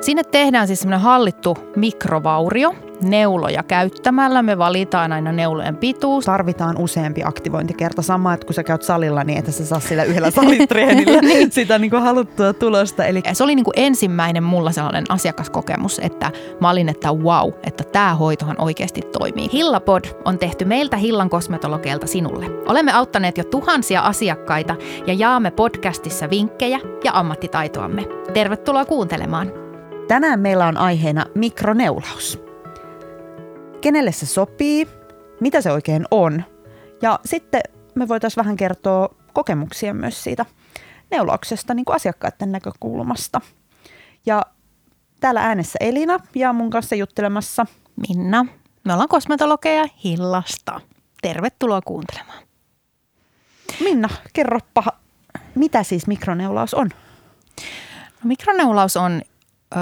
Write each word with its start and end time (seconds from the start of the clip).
Sinne 0.00 0.24
tehdään 0.24 0.66
siis 0.66 0.80
semmoinen 0.80 1.00
hallittu 1.00 1.58
mikrovaurio 1.76 2.74
neuloja 3.02 3.62
käyttämällä. 3.62 4.42
Me 4.42 4.58
valitaan 4.58 5.12
aina 5.12 5.32
neulojen 5.32 5.76
pituus. 5.76 6.24
Tarvitaan 6.24 6.78
useampi 6.78 7.22
aktivointikerta. 7.24 8.02
Sama, 8.02 8.34
että 8.34 8.46
kun 8.46 8.54
sä 8.54 8.64
käyt 8.64 8.82
salilla, 8.82 9.24
niin 9.24 9.38
että 9.38 9.52
sä 9.52 9.66
saa 9.66 9.80
sillä 9.80 10.04
yhdellä 10.04 10.30
salitreenillä 10.30 11.20
niin. 11.28 11.52
sitä 11.52 11.78
niin 11.78 11.90
kuin 11.90 12.02
haluttua 12.02 12.52
tulosta. 12.52 13.04
Eli... 13.04 13.22
Se 13.32 13.44
oli 13.44 13.54
niin 13.54 13.64
kuin 13.64 13.74
ensimmäinen 13.76 14.42
mulla 14.42 14.72
sellainen 14.72 15.04
asiakaskokemus, 15.08 15.98
että 16.02 16.30
mä 16.60 16.70
olin, 16.70 16.88
että 16.88 17.12
wow, 17.12 17.52
että 17.62 17.84
tämä 17.84 18.14
hoitohan 18.14 18.60
oikeasti 18.60 19.00
toimii. 19.00 19.52
Hillapod 19.52 20.04
on 20.24 20.38
tehty 20.38 20.64
meiltä 20.64 20.96
Hillan 20.96 21.30
kosmetologeilta 21.30 22.06
sinulle. 22.06 22.46
Olemme 22.66 22.92
auttaneet 22.92 23.38
jo 23.38 23.44
tuhansia 23.44 24.00
asiakkaita 24.00 24.76
ja 25.06 25.14
jaamme 25.14 25.50
podcastissa 25.50 26.30
vinkkejä 26.30 26.80
ja 27.04 27.10
ammattitaitoamme. 27.14 28.04
Tervetuloa 28.34 28.84
kuuntelemaan. 28.84 29.52
Tänään 30.08 30.40
meillä 30.40 30.66
on 30.66 30.76
aiheena 30.76 31.26
mikroneulaus 31.34 32.48
kenelle 33.80 34.12
se 34.12 34.26
sopii, 34.26 34.88
mitä 35.40 35.60
se 35.60 35.72
oikein 35.72 36.04
on. 36.10 36.44
Ja 37.02 37.18
sitten 37.24 37.60
me 37.94 38.08
voitaisiin 38.08 38.42
vähän 38.42 38.56
kertoa 38.56 39.14
kokemuksia 39.32 39.94
myös 39.94 40.24
siitä 40.24 40.46
neulauksesta 41.10 41.74
niin 41.74 41.84
kuin 41.84 41.96
asiakkaiden 41.96 42.52
näkökulmasta. 42.52 43.40
Ja 44.26 44.42
täällä 45.20 45.42
äänessä 45.42 45.76
Elina 45.80 46.18
ja 46.34 46.52
mun 46.52 46.70
kanssa 46.70 46.94
juttelemassa 46.94 47.66
Minna. 48.08 48.46
Me 48.84 48.92
ollaan 48.92 49.08
kosmetologeja 49.08 49.84
Hillasta. 50.04 50.80
Tervetuloa 51.22 51.80
kuuntelemaan. 51.84 52.42
Minna, 53.80 54.08
kerropa, 54.32 54.84
mitä 55.54 55.82
siis 55.82 56.06
mikroneulaus 56.06 56.74
on? 56.74 56.90
Mikroneulaus 58.24 58.96
on 58.96 59.22
ö, 59.72 59.76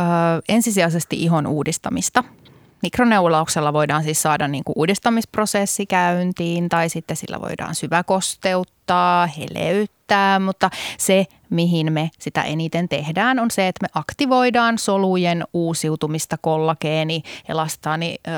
ensisijaisesti 0.48 1.22
ihon 1.22 1.46
uudistamista– 1.46 2.24
Mikroneulauksella 2.82 3.72
voidaan 3.72 4.02
siis 4.02 4.22
saada 4.22 4.48
niin 4.48 4.64
kuin 4.64 4.74
uudistamisprosessi 4.76 5.86
käyntiin 5.86 6.68
tai 6.68 6.88
sitten 6.88 7.16
sillä 7.16 7.40
voidaan 7.40 7.74
syväkosteuttaa, 7.74 9.26
heleyttää, 9.26 10.38
mutta 10.38 10.70
se, 10.98 11.26
mihin 11.50 11.92
me 11.92 12.10
sitä 12.18 12.42
eniten 12.42 12.88
tehdään, 12.88 13.38
on 13.38 13.50
se, 13.50 13.68
että 13.68 13.84
me 13.84 13.88
aktivoidaan 13.94 14.78
solujen 14.78 15.44
uusiutumista, 15.52 16.38
kollageeni, 16.40 17.22
elastaani, 17.48 18.18
ö, 18.28 18.30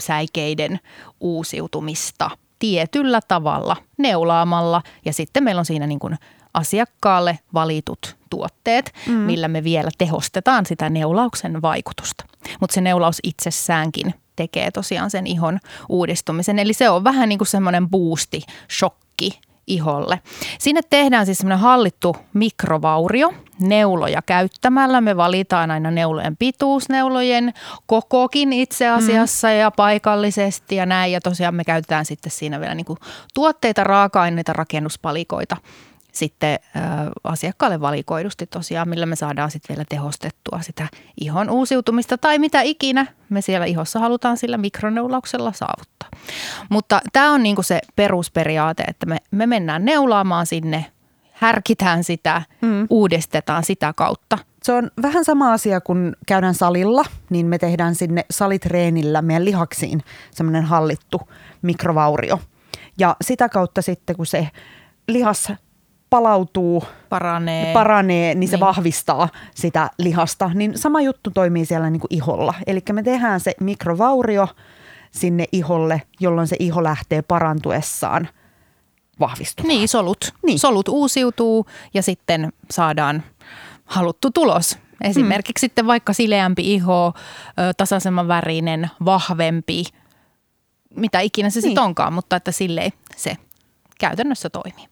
säikeiden 0.00 0.80
uusiutumista 1.20 2.30
tietyllä 2.58 3.20
tavalla 3.28 3.76
neulaamalla. 3.98 4.82
Ja 5.04 5.12
sitten 5.12 5.44
meillä 5.44 5.58
on 5.58 5.64
siinä 5.64 5.86
niin 5.86 5.98
kuin 5.98 6.18
asiakkaalle 6.54 7.38
valitut 7.54 8.16
tuotteet, 8.30 8.92
mm. 9.06 9.12
millä 9.12 9.48
me 9.48 9.64
vielä 9.64 9.90
tehostetaan 9.98 10.66
sitä 10.66 10.90
neulauksen 10.90 11.62
vaikutusta. 11.62 12.24
Mutta 12.60 12.74
se 12.74 12.80
neulaus 12.80 13.18
itsessäänkin 13.22 14.14
tekee 14.36 14.70
tosiaan 14.70 15.10
sen 15.10 15.26
ihon 15.26 15.58
uudistumisen. 15.88 16.58
Eli 16.58 16.72
se 16.72 16.90
on 16.90 17.04
vähän 17.04 17.28
niin 17.28 17.38
kuin 17.38 17.48
semmoinen 17.48 17.88
boosti, 17.88 18.42
shokki 18.78 19.40
iholle. 19.66 20.20
Sinne 20.58 20.80
tehdään 20.90 21.26
siis 21.26 21.38
semmoinen 21.38 21.58
hallittu 21.58 22.16
mikrovaurio 22.34 23.32
neuloja 23.60 24.22
käyttämällä. 24.22 25.00
Me 25.00 25.16
valitaan 25.16 25.70
aina 25.70 25.90
neulojen 25.90 26.36
pituus, 26.36 26.88
neulojen 26.88 27.52
kokokin 27.86 28.52
itse 28.52 28.88
asiassa 28.88 29.48
mm. 29.48 29.54
ja 29.54 29.70
paikallisesti 29.70 30.76
ja 30.76 30.86
näin. 30.86 31.12
Ja 31.12 31.20
tosiaan 31.20 31.54
me 31.54 31.64
käytetään 31.64 32.04
sitten 32.04 32.32
siinä 32.32 32.60
vielä 32.60 32.74
niin 32.74 32.84
kuin 32.84 32.98
tuotteita, 33.34 33.84
raaka-aineita, 33.84 34.52
rakennuspalikoita– 34.52 35.56
sitten 36.12 36.52
ö, 36.54 36.78
asiakkaalle 37.24 37.80
valikoidusti 37.80 38.46
tosiaan, 38.46 38.88
millä 38.88 39.06
me 39.06 39.16
saadaan 39.16 39.50
sitten 39.50 39.74
vielä 39.74 39.84
tehostettua 39.88 40.60
sitä 40.60 40.88
ihon 41.20 41.50
uusiutumista 41.50 42.18
tai 42.18 42.38
mitä 42.38 42.62
ikinä 42.62 43.06
me 43.28 43.40
siellä 43.40 43.66
ihossa 43.66 43.98
halutaan 43.98 44.36
sillä 44.36 44.58
mikroneulauksella 44.58 45.52
saavuttaa. 45.52 46.08
Mutta 46.68 47.00
tämä 47.12 47.30
on 47.32 47.42
niinku 47.42 47.62
se 47.62 47.80
perusperiaate, 47.96 48.82
että 48.82 49.06
me, 49.06 49.16
me 49.30 49.46
mennään 49.46 49.84
neulaamaan 49.84 50.46
sinne, 50.46 50.86
härkitään 51.32 52.04
sitä, 52.04 52.42
mm. 52.60 52.86
uudistetaan 52.90 53.64
sitä 53.64 53.92
kautta. 53.96 54.38
Se 54.62 54.72
on 54.72 54.90
vähän 55.02 55.24
sama 55.24 55.52
asia, 55.52 55.80
kun 55.80 56.16
käydään 56.26 56.54
salilla, 56.54 57.04
niin 57.30 57.46
me 57.46 57.58
tehdään 57.58 57.94
sinne 57.94 58.24
salitreenillä 58.30 59.22
meidän 59.22 59.44
lihaksiin 59.44 60.02
semmoinen 60.30 60.64
hallittu 60.64 61.20
mikrovaurio. 61.62 62.40
Ja 62.98 63.16
sitä 63.20 63.48
kautta 63.48 63.82
sitten, 63.82 64.16
kun 64.16 64.26
se 64.26 64.48
lihas 65.08 65.52
palautuu, 66.12 66.84
paranee, 67.08 67.72
paranee 67.72 68.34
niin 68.34 68.48
se 68.48 68.56
niin. 68.56 68.60
vahvistaa 68.60 69.28
sitä 69.54 69.90
lihasta. 69.98 70.50
Niin 70.54 70.78
sama 70.78 71.00
juttu 71.00 71.30
toimii 71.30 71.66
siellä 71.66 71.90
niin 71.90 72.00
kuin 72.00 72.14
iholla. 72.14 72.54
Eli 72.66 72.82
me 72.92 73.02
tehdään 73.02 73.40
se 73.40 73.52
mikrovaurio 73.60 74.48
sinne 75.10 75.44
iholle, 75.52 76.02
jolloin 76.20 76.46
se 76.46 76.56
iho 76.58 76.82
lähtee 76.82 77.22
parantuessaan 77.22 78.28
vahvistumaan. 79.20 79.68
Niin, 79.68 79.88
solut. 79.88 80.34
Niin. 80.46 80.58
Solut 80.58 80.88
uusiutuu 80.88 81.66
ja 81.94 82.02
sitten 82.02 82.52
saadaan 82.70 83.22
haluttu 83.84 84.30
tulos. 84.30 84.78
Esimerkiksi 85.00 85.60
mm. 85.60 85.68
sitten 85.68 85.86
vaikka 85.86 86.12
sileämpi 86.12 86.74
iho, 86.74 87.12
tasaisemman 87.76 88.28
värinen, 88.28 88.90
vahvempi, 89.04 89.84
mitä 90.96 91.20
ikinä 91.20 91.50
se 91.50 91.60
niin. 91.60 91.62
sitten 91.62 91.84
onkaan, 91.84 92.12
mutta 92.12 92.36
että 92.36 92.52
silleen 92.52 92.92
se 93.16 93.36
käytännössä 93.98 94.50
toimii. 94.50 94.91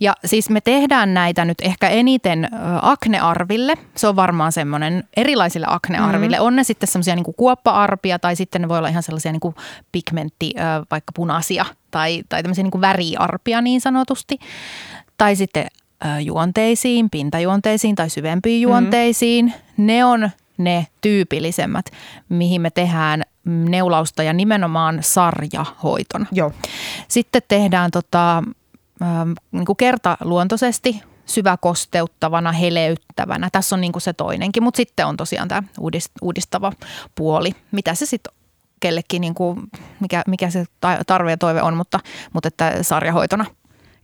Ja 0.00 0.14
siis 0.24 0.50
me 0.50 0.60
tehdään 0.60 1.14
näitä 1.14 1.44
nyt 1.44 1.58
ehkä 1.60 1.88
eniten 1.88 2.48
aknearville. 2.82 3.74
Se 3.94 4.08
on 4.08 4.16
varmaan 4.16 4.52
semmoinen 4.52 5.04
erilaisille 5.16 5.66
aknearville. 5.70 6.36
Mm-hmm. 6.36 6.46
On 6.46 6.56
ne 6.56 6.64
sitten 6.64 6.86
semmoisia 6.86 7.16
niin 7.16 7.34
kuoppa-arpia 7.36 8.18
tai 8.18 8.36
sitten 8.36 8.62
ne 8.62 8.68
voi 8.68 8.78
olla 8.78 8.88
ihan 8.88 9.02
sellaisia 9.02 9.32
niin 9.32 9.40
kuin 9.40 9.54
pigmentti, 9.92 10.54
vaikka 10.90 11.12
punaisia 11.14 11.64
tai, 11.90 12.22
tai 12.28 12.42
tämmöisiä 12.42 12.64
niin 12.64 12.70
kuin 12.70 12.82
väriarpia 12.82 13.60
niin 13.60 13.80
sanotusti. 13.80 14.38
Tai 15.18 15.36
sitten 15.36 15.66
juonteisiin, 16.20 17.10
pintajuonteisiin 17.10 17.94
tai 17.94 18.10
syvempiin 18.10 18.62
juonteisiin. 18.62 19.44
Mm-hmm. 19.44 19.86
Ne 19.86 20.04
on 20.04 20.30
ne 20.58 20.86
tyypillisemmät, 21.00 21.86
mihin 22.28 22.60
me 22.60 22.70
tehdään 22.70 23.22
neulausta 23.44 24.22
ja 24.22 24.32
nimenomaan 24.32 24.98
sarjahoitona. 25.00 26.26
Joo. 26.32 26.52
Sitten 27.08 27.42
tehdään 27.48 27.90
tota, 27.90 28.42
niin 29.52 29.66
kuin 29.66 29.76
kertaluontoisesti 29.76 31.02
syväkosteuttavana, 31.26 32.52
heleyttävänä. 32.52 33.48
Tässä 33.52 33.76
on 33.76 33.80
niin 33.80 33.92
kuin 33.92 34.02
se 34.02 34.12
toinenkin, 34.12 34.62
mutta 34.62 34.76
sitten 34.76 35.06
on 35.06 35.16
tosiaan 35.16 35.48
tämä 35.48 35.62
uudistava 36.22 36.72
puoli. 37.14 37.52
Mitä 37.72 37.94
se 37.94 38.06
sitten 38.06 38.32
kellekin, 38.80 39.20
niin 39.20 39.34
kuin, 39.34 39.60
mikä, 40.00 40.22
mikä 40.26 40.50
se 40.50 40.64
tarve 41.06 41.30
ja 41.30 41.36
toive 41.36 41.62
on, 41.62 41.76
mutta, 41.76 42.00
mutta 42.32 42.48
että 42.48 42.82
sarjahoitona. 42.82 43.44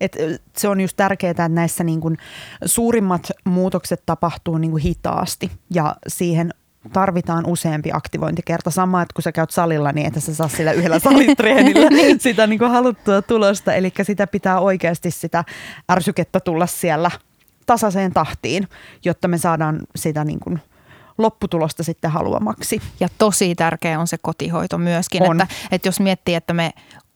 Et 0.01 0.17
se 0.57 0.69
on 0.69 0.81
just 0.81 0.97
tärkeää, 0.97 1.31
että 1.31 1.49
näissä 1.49 1.85
niin 1.85 2.01
kuin 2.01 2.19
suurimmat 2.65 3.31
muutokset 3.45 4.03
tapahtuu 4.07 4.59
niin 4.59 4.71
kuin 4.71 4.83
hitaasti 4.83 5.51
ja 5.75 5.97
siihen 6.09 6.55
tarvitaan 6.93 7.47
useampi 7.47 7.91
aktivointikerta. 7.93 8.70
Sama, 8.70 9.03
että 9.03 9.15
kun 9.15 9.22
sä 9.22 9.32
käyt 9.32 9.50
salilla, 9.50 9.93
niin 9.93 10.06
että 10.06 10.20
sä 10.20 10.34
saa 10.34 10.48
sillä 10.48 10.72
yhdellä 10.72 10.98
salitreenillä 10.98 11.88
niin. 11.97 12.20
sitä 12.28 12.47
niin 12.47 12.59
kuin 12.59 12.70
haluttua 12.70 13.22
tulosta. 13.22 13.75
Eli 13.75 13.93
sitä 14.03 14.26
pitää 14.26 14.60
oikeasti 14.60 15.10
sitä 15.10 15.44
ärsykettä 15.91 16.41
tulla 16.41 16.66
siellä 16.66 17.10
tasaiseen 17.66 18.12
tahtiin, 18.12 18.69
jotta 19.04 19.28
me 19.28 19.38
saadaan 19.38 19.81
sitä 19.97 20.25
niin 20.25 20.41
kuin 20.41 20.60
lopputulosta 21.19 21.82
sitten 21.82 22.10
haluamaksi. 22.10 22.82
Ja 23.00 23.09
tosi 23.19 23.54
tärkeä 23.54 24.00
on 24.00 24.06
se 24.06 24.19
kotihoito 24.19 24.78
myöskin, 24.78 25.22
on. 25.22 25.41
Että, 25.41 25.54
että 25.72 25.88
jos 25.88 26.00
miettii, 26.00 26.34
että 26.34 26.53
me 26.53 26.72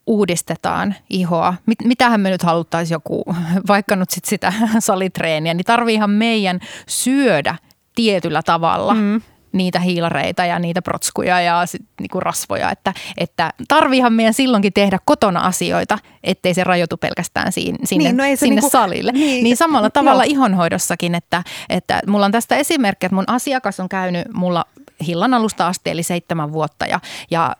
uudistetaan 0.06 0.94
ihoa. 1.10 1.54
Mit, 1.66 1.78
mitähän 1.84 2.20
me 2.20 2.30
nyt 2.30 2.42
haluttaisiin 2.42 2.94
joku, 2.94 3.24
vaikka 3.68 3.96
nyt 3.96 4.10
sit 4.10 4.24
sitä 4.24 4.52
salitreeniä, 4.78 5.54
niin 5.54 5.64
tarviihan 5.64 6.10
meidän 6.10 6.60
syödä 6.86 7.54
tietyllä 7.94 8.42
tavalla. 8.42 8.94
Mm 8.94 9.20
niitä 9.56 9.80
hiilareita 9.80 10.44
ja 10.44 10.58
niitä 10.58 10.82
protskuja 10.82 11.40
ja 11.40 11.66
sit, 11.66 11.82
niinku 12.00 12.20
rasvoja, 12.20 12.70
että, 12.70 12.94
että 13.18 13.52
tarviihan 13.68 14.12
meidän 14.12 14.34
silloinkin 14.34 14.72
tehdä 14.72 14.98
kotona 15.04 15.40
asioita, 15.40 15.98
ettei 16.24 16.54
se 16.54 16.64
rajoitu 16.64 16.96
pelkästään 16.96 17.52
siinä, 17.52 17.78
sinne, 17.84 18.12
niin, 18.12 18.16
no 18.16 18.24
sinne 18.36 18.54
niinku, 18.54 18.70
salille. 18.70 19.12
Niin, 19.12 19.44
niin 19.44 19.56
samalla 19.56 19.90
tavalla 19.90 20.24
joo. 20.24 20.30
ihonhoidossakin, 20.30 21.14
että, 21.14 21.42
että 21.68 22.00
mulla 22.06 22.26
on 22.26 22.32
tästä 22.32 22.56
esimerkki, 22.56 23.06
että 23.06 23.14
mun 23.14 23.24
asiakas 23.26 23.80
on 23.80 23.88
käynyt 23.88 24.32
mulla 24.34 24.64
hillan 25.06 25.34
alusta 25.34 25.66
asti, 25.66 25.90
eli 25.90 26.02
seitsemän 26.02 26.52
vuotta 26.52 26.86
ja, 26.86 27.00
ja 27.30 27.56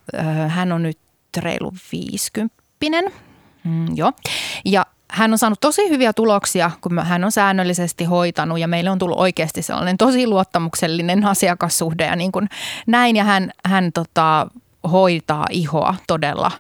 hän 0.49 0.73
on 0.73 0.83
nyt 0.83 0.99
reilu 1.37 1.73
viisikymppinen. 1.93 3.05
Mm, 3.65 3.97
joo. 3.97 4.13
Ja 4.65 4.87
hän 5.11 5.33
on 5.33 5.39
saanut 5.39 5.61
tosi 5.61 5.89
hyviä 5.91 6.13
tuloksia, 6.13 6.71
kun 6.81 6.99
hän 6.99 7.25
on 7.25 7.33
säännöllisesti 7.33 8.05
hoitanut 8.05 8.59
ja 8.59 8.69
meille 8.69 8.91
on 8.91 8.99
tullut 8.99 9.19
oikeasti 9.19 9.63
sellainen 9.63 9.97
tosi 9.97 10.27
luottamuksellinen 10.27 11.27
asiakassuhde 11.35 12.07
ja 12.07 12.17
niin 12.17 12.33
kuin 12.33 12.49
näin. 12.87 13.17
Ja 13.17 13.25
hän, 13.25 13.51
hän 13.65 13.93
tota, 13.93 14.47
hoitaa 14.93 15.47
ihoa 15.51 15.95
todella 16.07 16.51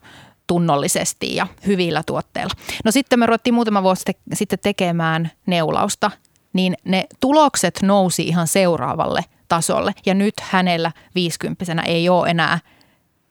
tunnollisesti 0.47 1.37
ja 1.37 1.47
hyvillä 1.67 2.03
tuotteilla. 2.07 2.55
No 2.85 2.91
sitten 2.91 3.19
me 3.19 3.27
ruvettiin 3.27 3.55
muutama 3.55 3.83
vuosi 3.83 4.05
te- 4.05 4.15
sitten 4.35 4.59
tekemään 4.63 5.31
neulausta 5.47 6.11
niin 6.53 6.77
ne 6.85 7.07
tulokset 7.21 7.79
nousi 7.83 8.23
ihan 8.23 8.47
seuraavalle 8.47 9.25
tasolle. 9.49 9.93
Ja 10.07 10.15
nyt 10.15 10.35
hänellä 10.41 10.93
viisikymppisenä 11.15 11.83
ei 11.83 12.09
ole 12.09 12.31
enää 12.31 12.59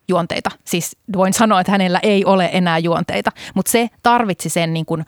juonteita. 0.08 0.50
Siis 0.66 0.98
voin 1.18 1.34
sanoa, 1.34 1.62
että 1.62 1.72
hänellä 1.72 2.00
ei 2.04 2.26
ole 2.26 2.50
enää 2.54 2.78
juonteita, 2.78 3.32
mutta 3.54 3.72
se 3.72 3.90
tarvitsi 4.04 4.50
sen 4.50 4.74
niin 4.74 4.86
kuin 4.86 5.06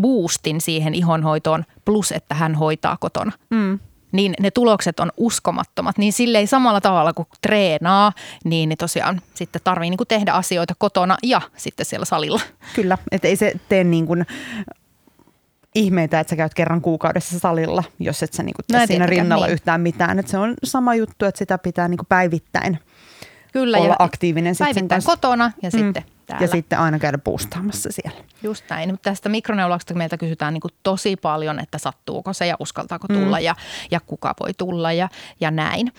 boostin 0.00 0.60
siihen 0.60 0.94
ihonhoitoon, 0.94 1.64
plus 1.84 2.12
että 2.12 2.34
hän 2.34 2.54
hoitaa 2.54 2.96
kotona. 3.00 3.32
Mm 3.50 3.78
niin 4.12 4.34
ne 4.40 4.50
tulokset 4.50 5.00
on 5.00 5.12
uskomattomat. 5.16 5.98
Niin 5.98 6.12
silleen 6.12 6.48
samalla 6.48 6.80
tavalla 6.80 7.12
kuin 7.12 7.28
treenaa, 7.42 8.12
niin, 8.44 8.68
niin 8.68 8.78
tosiaan 8.78 9.20
sitten 9.34 9.60
tarvii 9.64 9.90
niin 9.90 9.98
kuin 9.98 10.08
tehdä 10.08 10.32
asioita 10.32 10.74
kotona 10.78 11.16
ja 11.22 11.40
sitten 11.56 11.86
siellä 11.86 12.04
salilla. 12.04 12.40
Kyllä, 12.74 12.98
että 13.12 13.28
ei 13.28 13.36
se 13.36 13.52
tee 13.68 13.84
niin 13.84 14.06
kuin 14.06 14.26
ihmeitä, 15.74 16.20
että 16.20 16.30
sä 16.30 16.36
käyt 16.36 16.54
kerran 16.54 16.80
kuukaudessa 16.80 17.38
salilla, 17.38 17.84
jos 17.98 18.22
et 18.22 18.32
sä 18.32 18.42
niin 18.42 18.54
kuin 18.54 18.66
tee 18.68 18.80
no, 18.80 18.86
siinä 18.86 19.06
rinnalla 19.06 19.46
niin. 19.46 19.52
yhtään 19.52 19.80
mitään. 19.80 20.18
Että 20.18 20.30
se 20.30 20.38
on 20.38 20.54
sama 20.64 20.94
juttu, 20.94 21.24
että 21.24 21.38
sitä 21.38 21.58
pitää 21.58 21.88
niin 21.88 21.98
kuin 21.98 22.06
päivittäin 22.06 22.78
Kyllä, 23.52 23.78
olla 23.78 23.88
ja 23.88 23.96
aktiivinen. 23.98 24.54
Päivittäin 24.58 25.02
kotona 25.04 25.52
ja 25.62 25.70
mm. 25.72 25.78
sitten 25.78 26.04
täällä. 26.26 26.44
Ja 26.44 26.48
sitten 26.48 26.78
aina 26.78 26.98
käydä 26.98 27.18
puustaamassa 27.18 27.88
siellä. 27.92 28.24
Just 28.42 28.64
näin. 28.70 28.90
Mutta 28.90 29.10
tästä 29.10 29.28
mikroneulauksesta 29.28 29.94
meiltä 29.94 30.16
kysytään 30.16 30.54
niin 30.54 30.62
tosi 30.82 31.16
paljon, 31.16 31.58
että 31.58 31.78
sattuuko 31.78 32.32
se 32.32 32.46
ja 32.46 32.56
uskaltaako 32.58 33.08
tulla 33.08 33.38
mm. 33.38 33.44
ja, 33.44 33.54
ja 33.90 34.00
kuka 34.00 34.34
voi 34.40 34.50
tulla 34.58 34.92
ja, 34.92 35.08
ja 35.40 35.50
näin. 35.50 35.92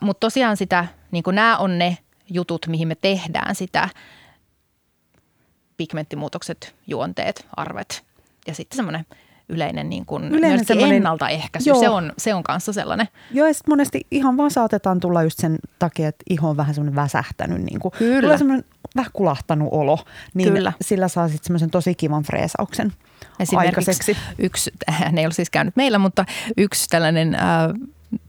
Mutta 0.00 0.20
tosiaan 0.20 0.56
sitä, 0.56 0.86
niin 1.10 1.24
nämä 1.32 1.56
on 1.56 1.78
ne 1.78 1.98
jutut, 2.30 2.66
mihin 2.66 2.88
me 2.88 2.94
tehdään 2.94 3.54
sitä 3.54 3.88
pigmenttimuutokset, 5.76 6.74
juonteet, 6.86 7.46
arvet 7.56 8.04
ja 8.46 8.54
sitten 8.54 8.76
semmoinen– 8.76 9.06
yleinen 9.48 9.90
niin 9.90 10.06
kuin 10.06 10.24
yleinen 10.24 10.92
ennaltaehkäisy. 10.92 11.70
Joo. 11.70 11.80
Se 11.80 11.88
on, 11.88 12.12
se 12.18 12.34
on 12.34 12.42
kanssa 12.42 12.72
sellainen. 12.72 13.08
Joo, 13.30 13.46
ja 13.46 13.54
monesti 13.68 14.06
ihan 14.10 14.36
vaan 14.36 14.50
saatetaan 14.50 15.00
tulla 15.00 15.22
just 15.22 15.38
sen 15.38 15.58
takia, 15.78 16.08
että 16.08 16.24
iho 16.30 16.48
on 16.48 16.56
vähän 16.56 16.74
semmoinen 16.74 16.96
väsähtänyt. 16.96 17.62
Niin 17.62 17.80
kuin, 17.80 17.92
Kyllä. 17.98 18.20
Tulee 18.20 18.38
semmoinen 18.38 18.64
vähän 18.96 19.10
kulahtanut 19.12 19.68
olo, 19.70 19.98
niin 20.34 20.52
Kyllä. 20.52 20.72
sillä 20.80 21.08
saa 21.08 21.28
sitten 21.28 21.44
semmoisen 21.44 21.70
tosi 21.70 21.94
kivan 21.94 22.22
freesauksen 22.22 22.92
aikaiseksi. 23.56 24.16
Yksi, 24.38 24.70
hän 24.88 25.18
ei 25.18 25.26
ole 25.26 25.32
siis 25.32 25.50
käynyt 25.50 25.76
meillä, 25.76 25.98
mutta 25.98 26.24
yksi 26.56 26.88
tällainen... 26.88 27.34
Äh, 27.34 27.40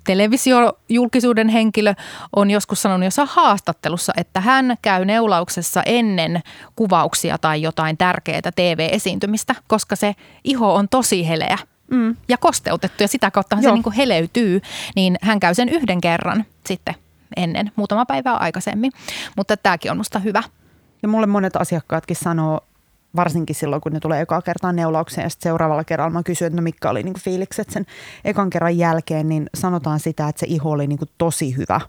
televisiojulkisuuden 0.04 1.50
henkilö 1.50 1.94
on 2.36 2.52
joskus 2.52 2.82
sanonut 2.82 3.06
jossain 3.06 3.28
haastattelussa, 3.32 4.14
että 4.18 4.42
hän 4.42 4.78
käy 4.82 5.06
neulauksessa 5.06 5.84
ennen 5.84 6.42
kuvauksia 6.76 7.38
tai 7.38 7.62
jotain 7.62 7.98
tärkeää 7.98 8.52
TV-esiintymistä, 8.56 9.56
koska 9.68 9.96
se 9.96 10.16
iho 10.44 10.74
on 10.74 10.90
tosi 10.90 11.28
heleä 11.28 11.58
mm. 11.92 12.16
ja 12.28 12.38
kosteutettu 12.38 13.04
ja 13.04 13.08
sitä 13.08 13.32
kautta 13.32 13.58
se 13.62 13.72
niin 13.72 13.84
kuin 13.84 13.96
heleytyy, 13.96 14.62
niin 14.96 15.18
hän 15.22 15.40
käy 15.40 15.54
sen 15.54 15.70
yhden 15.70 16.02
kerran 16.02 16.46
sitten 16.66 16.96
ennen, 17.36 17.72
muutama 17.76 18.06
päivää 18.06 18.36
aikaisemmin. 18.36 18.92
Mutta 19.38 19.58
tämäkin 19.58 19.92
on 19.92 19.98
musta 19.98 20.20
hyvä. 20.20 20.44
Ja 21.02 21.08
mulle 21.08 21.28
monet 21.28 21.56
asiakkaatkin 21.56 22.16
sanoo, 22.16 22.62
varsinkin 23.16 23.56
silloin, 23.56 23.82
kun 23.82 23.92
ne 23.92 24.00
tulee 24.00 24.22
ekaa 24.22 24.42
kertaa 24.42 24.74
neulaukseen 24.74 25.26
ja 25.26 25.30
sitten 25.30 25.50
seuraavalla 25.50 25.84
kerralla 25.84 26.14
mä 26.14 26.24
kysyin, 26.24 26.48
että 26.48 26.62
no 26.62 26.64
mikä 26.64 26.90
oli 26.90 27.04
niin 27.04 27.20
fiilikset 27.20 27.70
sen 27.70 27.86
ekan 28.26 28.50
kerran 28.50 28.78
jälkeen, 28.78 29.30
niin 29.30 29.50
sanotaan 29.56 30.00
sitä, 30.00 30.28
että 30.28 30.40
se 30.40 30.46
iho 30.50 30.70
oli 30.70 30.88
niin 30.88 31.00
tosi 31.18 31.58
hyvä 31.58 31.82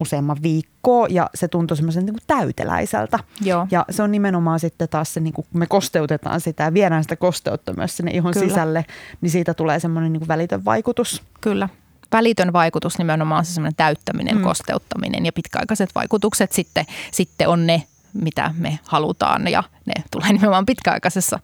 useamman 0.00 0.36
viikkoa 0.42 1.06
ja 1.10 1.30
se 1.34 1.48
tuntui 1.48 1.76
semmoisen 1.76 2.06
niin 2.06 2.16
täyteläiseltä. 2.26 3.18
Joo. 3.40 3.66
Ja 3.70 3.84
se 3.90 4.02
on 4.02 4.10
nimenomaan 4.10 4.60
sitten 4.60 4.88
taas 4.88 5.14
se, 5.14 5.20
niin 5.20 5.34
kuin 5.34 5.46
me 5.52 5.66
kosteutetaan 5.66 6.40
sitä 6.40 6.64
ja 6.64 6.74
viedään 6.74 7.02
sitä 7.02 7.16
kosteutta 7.16 7.72
myös 7.72 7.96
sinne 7.96 8.10
ihon 8.10 8.32
Kyllä. 8.32 8.48
sisälle, 8.48 8.84
niin 9.20 9.30
siitä 9.30 9.54
tulee 9.54 9.80
semmoinen 9.80 10.12
niin 10.12 10.28
välitön 10.28 10.64
vaikutus. 10.64 11.22
Kyllä 11.40 11.68
välitön 12.12 12.52
vaikutus 12.52 12.98
nimenomaan 12.98 13.38
on 13.38 13.44
se 13.44 13.52
semmoinen 13.52 13.76
täyttäminen, 13.76 14.36
mm. 14.36 14.42
kosteuttaminen 14.42 15.26
ja 15.26 15.32
pitkäaikaiset 15.32 15.90
vaikutukset 15.94 16.52
sitten, 16.52 16.84
sitten 17.12 17.48
on 17.48 17.66
ne, 17.66 17.82
mitä 18.14 18.54
me 18.58 18.78
halutaan 18.86 19.48
ja 19.48 19.62
ne 19.86 19.94
tulee 20.10 20.32
nimenomaan 20.32 20.66
pitkäaikaisessa 20.66 21.38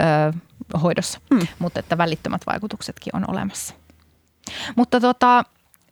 ö, 0.00 0.32
hoidossa, 0.82 1.20
mm. 1.30 1.46
mutta 1.58 1.80
että 1.80 1.98
välittömät 1.98 2.42
vaikutuksetkin 2.46 3.16
on 3.16 3.24
olemassa. 3.30 3.74
Mutta 4.76 5.00
tota, 5.00 5.44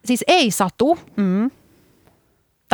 siis 0.04 0.24
ei 0.26 0.50
satu. 0.50 0.98
Mm 1.16 1.50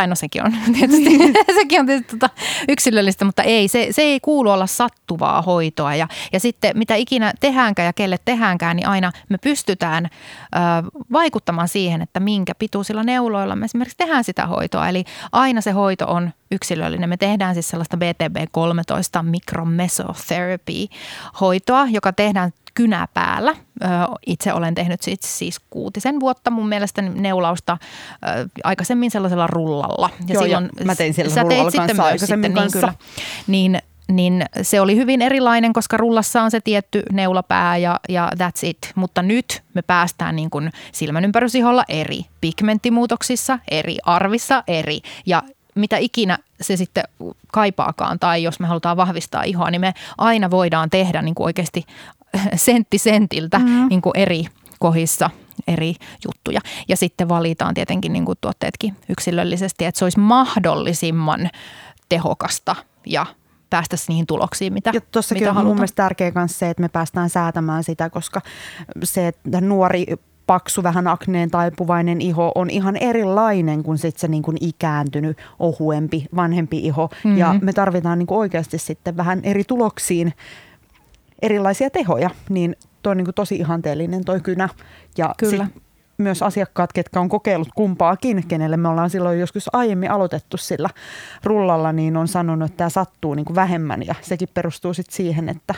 tai 0.01 0.07
no 0.07 0.15
sekin 0.15 0.45
on 0.45 0.53
tietysti, 0.79 1.19
sekin 1.61 1.81
on 1.81 1.87
tietysti 1.87 2.17
tota 2.17 2.31
yksilöllistä, 2.69 3.25
mutta 3.25 3.43
ei, 3.43 3.69
se, 3.69 3.89
se 3.91 4.03
ei 4.03 4.21
kuulu 4.21 4.51
olla 4.51 4.67
sattuvaa 4.67 5.43
hoitoa. 5.43 5.95
Ja, 5.95 6.09
ja 6.33 6.41
sitten 6.41 6.79
mitä 6.79 6.95
ikinä 6.95 7.33
tehäänkään 7.41 7.87
ja 7.87 7.93
kelle 7.93 8.17
tehäänkään, 8.25 8.77
niin 8.77 8.89
aina 8.89 9.13
me 9.29 9.39
pystytään 9.39 10.05
ö, 10.07 10.09
vaikuttamaan 11.13 11.69
siihen, 11.69 12.03
että 12.03 12.21
minkä 12.21 12.55
pituisilla 12.55 13.03
neuloilla 13.03 13.57
me 13.57 13.65
esimerkiksi 13.65 13.97
tehdään 13.97 14.25
sitä 14.25 14.47
hoitoa. 14.47 14.89
Eli 14.89 15.05
aina 15.33 15.61
se 15.61 15.71
hoito 15.71 16.07
on 16.07 16.31
yksilöllinen. 16.51 17.09
Me 17.09 17.17
tehdään 17.17 17.55
siis 17.55 17.69
sellaista 17.69 17.97
BTB13 17.97 19.23
mikromesotherapy 19.23 20.87
hoitoa, 21.41 21.87
joka 21.91 22.13
tehdään 22.13 22.53
kynä 22.75 23.09
päällä. 23.15 23.57
Itse 24.27 24.53
olen 24.53 24.75
tehnyt 24.75 25.03
siis, 25.03 25.19
siis 25.23 25.61
kuutisen 25.71 26.21
vuotta 26.21 26.51
mun 26.51 26.69
mielestä 26.69 27.03
neulausta 27.03 27.79
aikaisemmin 28.65 29.11
sellaisella 29.11 29.47
rullalla. 29.47 30.11
Ja 30.29 30.35
Joo, 30.35 30.43
silloin, 30.43 30.71
ja 30.79 30.85
mä 30.85 30.95
tein 30.95 31.15
sillä 31.15 31.31
sä 31.31 31.43
rullalla 31.43 31.63
kanssa 31.63 31.87
sitten 31.87 32.01
aikaisemmin 32.01 32.51
sitten, 32.51 32.63
niin 32.63 32.73
kanssa. 32.73 32.95
Niin, 33.47 33.73
kyllä, 33.73 33.83
niin, 34.09 34.43
niin 34.43 34.45
se 34.63 34.81
oli 34.81 34.97
hyvin 34.97 35.23
erilainen, 35.23 35.73
koska 35.73 35.97
rullassa 35.97 36.43
on 36.43 36.51
se 36.51 36.61
tietty 36.61 37.03
neulapää 37.13 37.77
ja, 37.77 38.01
ja 38.09 38.31
that's 38.37 38.61
it. 38.63 38.79
Mutta 38.95 39.23
nyt 39.23 39.63
me 39.75 39.83
päästään 39.83 40.37
niin 40.37 40.51
kuin 40.51 40.71
silmänympärysiholla 40.93 41.85
eri, 41.89 42.21
pigmenttimuutoksissa 42.41 43.59
eri, 43.71 43.99
arvissa 44.05 44.65
eri 44.67 45.01
ja 45.27 45.43
mitä 45.75 45.97
ikinä 45.97 46.39
se 46.61 46.77
sitten 46.77 47.05
kaipaakaan 47.53 48.19
tai 48.19 48.43
jos 48.43 48.61
me 48.61 48.67
halutaan 48.67 48.97
vahvistaa 48.97 49.43
ihoa, 49.43 49.71
niin 49.71 49.81
me 49.81 49.95
aina 50.19 50.51
voidaan 50.51 50.91
tehdä 50.91 51.23
niin 51.23 51.35
kuin 51.35 51.45
oikeasti 51.45 51.87
sentti 52.55 52.99
sentiltä 52.99 53.59
mm. 53.59 53.87
niin 53.89 54.03
kuin 54.03 54.17
eri 54.17 54.45
kohissa 54.79 55.31
eri 55.67 55.95
juttuja. 56.27 56.61
Ja 56.89 56.97
sitten 56.97 57.29
valitaan 57.29 57.75
tietenkin 57.75 58.13
niin 58.13 58.25
kuin 58.25 58.39
tuotteetkin 58.41 58.97
yksilöllisesti, 59.09 59.85
että 59.85 59.99
se 59.99 60.05
olisi 60.05 60.19
mahdollisimman 60.19 61.51
tehokasta 62.09 62.77
ja 63.07 63.27
päästä 63.71 63.97
niihin 64.09 64.27
tuloksiin, 64.27 64.73
mitä, 64.73 64.91
ja 64.95 65.01
tuossakin 65.01 65.43
mitä 65.43 65.51
on 65.51 65.55
halutaan. 65.55 65.71
mun 65.71 65.77
mielestä 65.77 66.03
tärkeä 66.03 66.33
myös 66.35 66.59
se, 66.59 66.71
että 66.71 66.81
me 66.81 66.89
päästään 66.89 67.31
säätämään 67.31 67.85
sitä, 67.85 68.11
koska 68.11 68.41
se, 69.05 69.29
että 69.29 69.61
nuori 69.61 70.07
paksu, 70.51 70.83
vähän 70.83 71.07
akneen 71.07 71.51
taipuvainen 71.51 72.21
iho 72.21 72.53
on 72.55 72.71
ihan 72.71 72.97
erilainen 72.97 73.83
kuin 73.83 73.99
sit 73.99 74.19
se 74.19 74.29
niin 74.29 74.43
kuin 74.43 74.57
ikääntynyt, 74.61 75.39
ohuempi, 75.59 76.27
vanhempi 76.37 76.79
iho. 76.79 77.09
Mm-hmm. 77.13 77.39
Ja 77.39 77.55
me 77.63 77.73
tarvitaan 77.73 78.19
niin 78.19 78.27
kuin 78.27 78.39
oikeasti 78.39 78.79
sitten 78.79 79.17
vähän 79.17 79.41
eri 79.43 79.65
tuloksiin 79.65 80.33
erilaisia 81.43 81.91
tehoja, 81.91 82.31
niin 82.49 82.77
tuo 83.03 83.11
on 83.11 83.17
niin 83.17 83.25
kuin 83.25 83.35
tosi 83.35 83.57
ihanteellinen 83.57 84.25
toi 84.25 84.41
kynä. 84.41 84.69
Ja 85.19 85.35
Kyllä. 85.39 85.65
Sit 85.65 85.83
myös 86.19 86.43
asiakkaat, 86.43 86.93
ketkä 86.93 87.21
on 87.21 87.29
kokeillut 87.29 87.73
kumpaakin, 87.75 88.49
kenelle 88.49 88.77
me 88.77 88.89
ollaan 88.89 89.11
silloin 89.11 89.41
joskus 89.41 89.71
aiemmin 89.73 90.11
aloitettu 90.11 90.57
sillä 90.57 90.89
rullalla, 91.45 91.93
niin 91.93 92.17
on 92.17 92.29
sanonut, 92.29 92.71
että 92.71 92.77
tämä 92.77 92.91
sattuu 92.91 93.35
niin 93.35 93.47
kuin 93.47 93.57
vähemmän 93.57 94.07
ja 94.07 94.15
sekin 94.21 94.49
perustuu 94.55 94.95
sitten 94.95 95.17
siihen, 95.17 95.49
että 95.49 95.75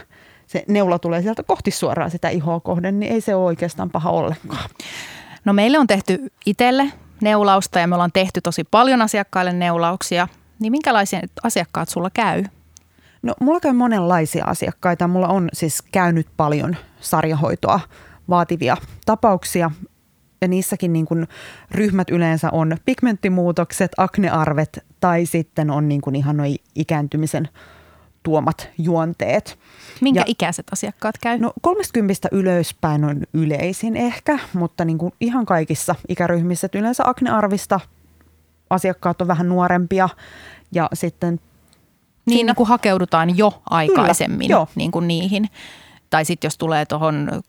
se 0.52 0.64
neula 0.68 0.98
tulee 0.98 1.22
sieltä 1.22 1.42
kohti 1.42 1.70
suoraan 1.70 2.10
sitä 2.10 2.28
ihoa 2.28 2.60
kohden, 2.60 3.00
niin 3.00 3.12
ei 3.12 3.20
se 3.20 3.34
ole 3.34 3.44
oikeastaan 3.44 3.90
paha 3.90 4.10
ollenkaan. 4.10 4.70
No 5.44 5.52
meille 5.52 5.78
on 5.78 5.86
tehty 5.86 6.32
itselle 6.46 6.92
neulausta 7.22 7.78
ja 7.78 7.86
me 7.86 7.94
ollaan 7.94 8.12
tehty 8.12 8.40
tosi 8.40 8.64
paljon 8.64 9.02
asiakkaille 9.02 9.52
neulauksia. 9.52 10.28
Niin 10.58 10.72
minkälaisia 10.72 11.20
asiakkaat 11.42 11.88
sulla 11.88 12.10
käy? 12.10 12.44
No 13.22 13.34
mulla 13.40 13.60
käy 13.60 13.72
monenlaisia 13.72 14.44
asiakkaita. 14.44 15.08
Mulla 15.08 15.28
on 15.28 15.48
siis 15.52 15.82
käynyt 15.92 16.26
paljon 16.36 16.76
sarjahoitoa 17.00 17.80
vaativia 18.28 18.76
tapauksia. 19.06 19.70
Ja 20.40 20.48
niissäkin 20.48 20.92
niin 20.92 21.06
kuin 21.06 21.28
ryhmät 21.70 22.10
yleensä 22.10 22.50
on 22.50 22.76
pigmenttimuutokset, 22.84 23.92
aknearvet 23.96 24.84
tai 25.00 25.26
sitten 25.26 25.70
on 25.70 25.88
niin 25.88 26.00
kuin 26.00 26.16
ihan 26.16 26.36
noin 26.36 26.56
ikääntymisen 26.74 27.48
tuomat 28.22 28.68
juonteet. 28.78 29.58
Minkä 30.00 30.20
ja, 30.20 30.24
ikäiset 30.26 30.66
asiakkaat 30.72 31.14
käy? 31.18 31.38
No 31.38 31.52
30 31.62 32.28
ylöspäin 32.32 33.04
on 33.04 33.22
yleisin 33.34 33.96
ehkä, 33.96 34.38
mutta 34.52 34.84
niin 34.84 34.98
kuin 34.98 35.12
ihan 35.20 35.46
kaikissa 35.46 35.94
ikäryhmissä. 36.08 36.66
Että 36.66 36.78
yleensä 36.78 37.02
aknearvista 37.06 37.80
asiakkaat 38.70 39.20
on 39.22 39.28
vähän 39.28 39.48
nuorempia 39.48 40.08
ja 40.72 40.88
sitten 40.92 41.40
niin, 42.26 42.36
siinä... 42.36 42.54
kun 42.54 42.66
hakeudutaan 42.66 43.38
jo 43.38 43.62
aikaisemmin 43.70 44.48
Kyllä, 44.48 44.66
niin 44.74 44.90
kuin 44.90 45.08
niihin. 45.08 45.48
Tai 46.10 46.24
sitten 46.24 46.46
jos 46.46 46.58
tulee 46.58 46.86
tuohon 46.86 47.42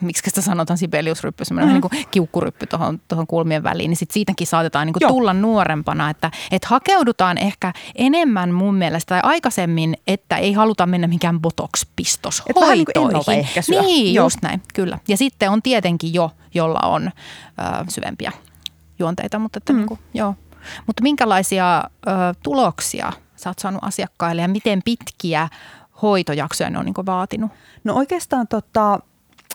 miksi 0.00 0.22
sitä 0.24 0.40
sanotaan 0.40 0.78
sibeliusryppy, 0.78 1.44
semmoinen 1.44 1.76
mm. 1.76 1.88
niin 1.92 2.06
kiukkuryppy 2.10 2.66
tuohon, 2.66 3.00
tuohon 3.08 3.26
kulmien 3.26 3.62
väliin, 3.62 3.88
niin 3.88 3.96
sit 3.96 4.10
siitäkin 4.10 4.46
saatetaan 4.46 4.86
niin 4.86 4.92
kuin 4.92 5.08
tulla 5.08 5.32
nuorempana, 5.32 6.10
että, 6.10 6.30
että 6.50 6.68
hakeudutaan 6.68 7.38
ehkä 7.38 7.72
enemmän 7.94 8.54
mun 8.54 8.74
mielestä 8.74 9.08
tai 9.08 9.20
aikaisemmin, 9.22 9.96
että 10.06 10.36
ei 10.36 10.52
haluta 10.52 10.86
mennä 10.86 11.06
mikään 11.06 11.40
botox-pistoshoitoihin. 11.40 12.86
Niin, 13.26 13.80
niin 13.80 14.14
Joo. 14.14 14.26
just 14.26 14.38
näin, 14.42 14.62
kyllä. 14.74 14.98
Ja 15.08 15.16
sitten 15.16 15.50
on 15.50 15.62
tietenkin 15.62 16.14
jo, 16.14 16.30
jolla 16.54 16.80
on 16.82 17.06
ö, 17.06 17.10
syvempiä 17.88 18.32
juonteita, 18.98 19.38
mutta 19.38 19.56
että 19.58 19.72
mm. 19.72 19.76
niin 19.76 19.88
kuin, 19.88 20.00
joo. 20.14 20.34
Mutta 20.86 21.02
minkälaisia 21.02 21.78
ö, 21.78 22.10
tuloksia 22.42 23.12
sä 23.36 23.50
oot 23.50 23.58
saanut 23.58 23.84
asiakkaille 23.84 24.42
ja 24.42 24.48
miten 24.48 24.80
pitkiä 24.84 25.48
hoitojaksoja 26.02 26.70
ne 26.70 26.78
on 26.78 26.84
niin 26.84 27.06
vaatinut? 27.06 27.50
No 27.84 27.94
oikeastaan 27.94 28.48
tota, 28.48 29.00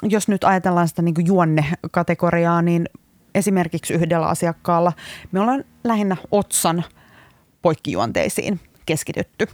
jos 0.01 0.27
nyt 0.27 0.43
ajatellaan 0.43 0.87
sitä 0.87 1.01
niin 1.01 1.25
juonne-kategoriaa, 1.25 2.61
niin 2.61 2.89
esimerkiksi 3.35 3.93
yhdellä 3.93 4.27
asiakkaalla 4.27 4.93
me 5.31 5.39
ollaan 5.39 5.63
lähinnä 5.83 6.17
otsan 6.31 6.83
poikkijuonteisiin 7.61 8.59
keskitytty. 8.85 9.47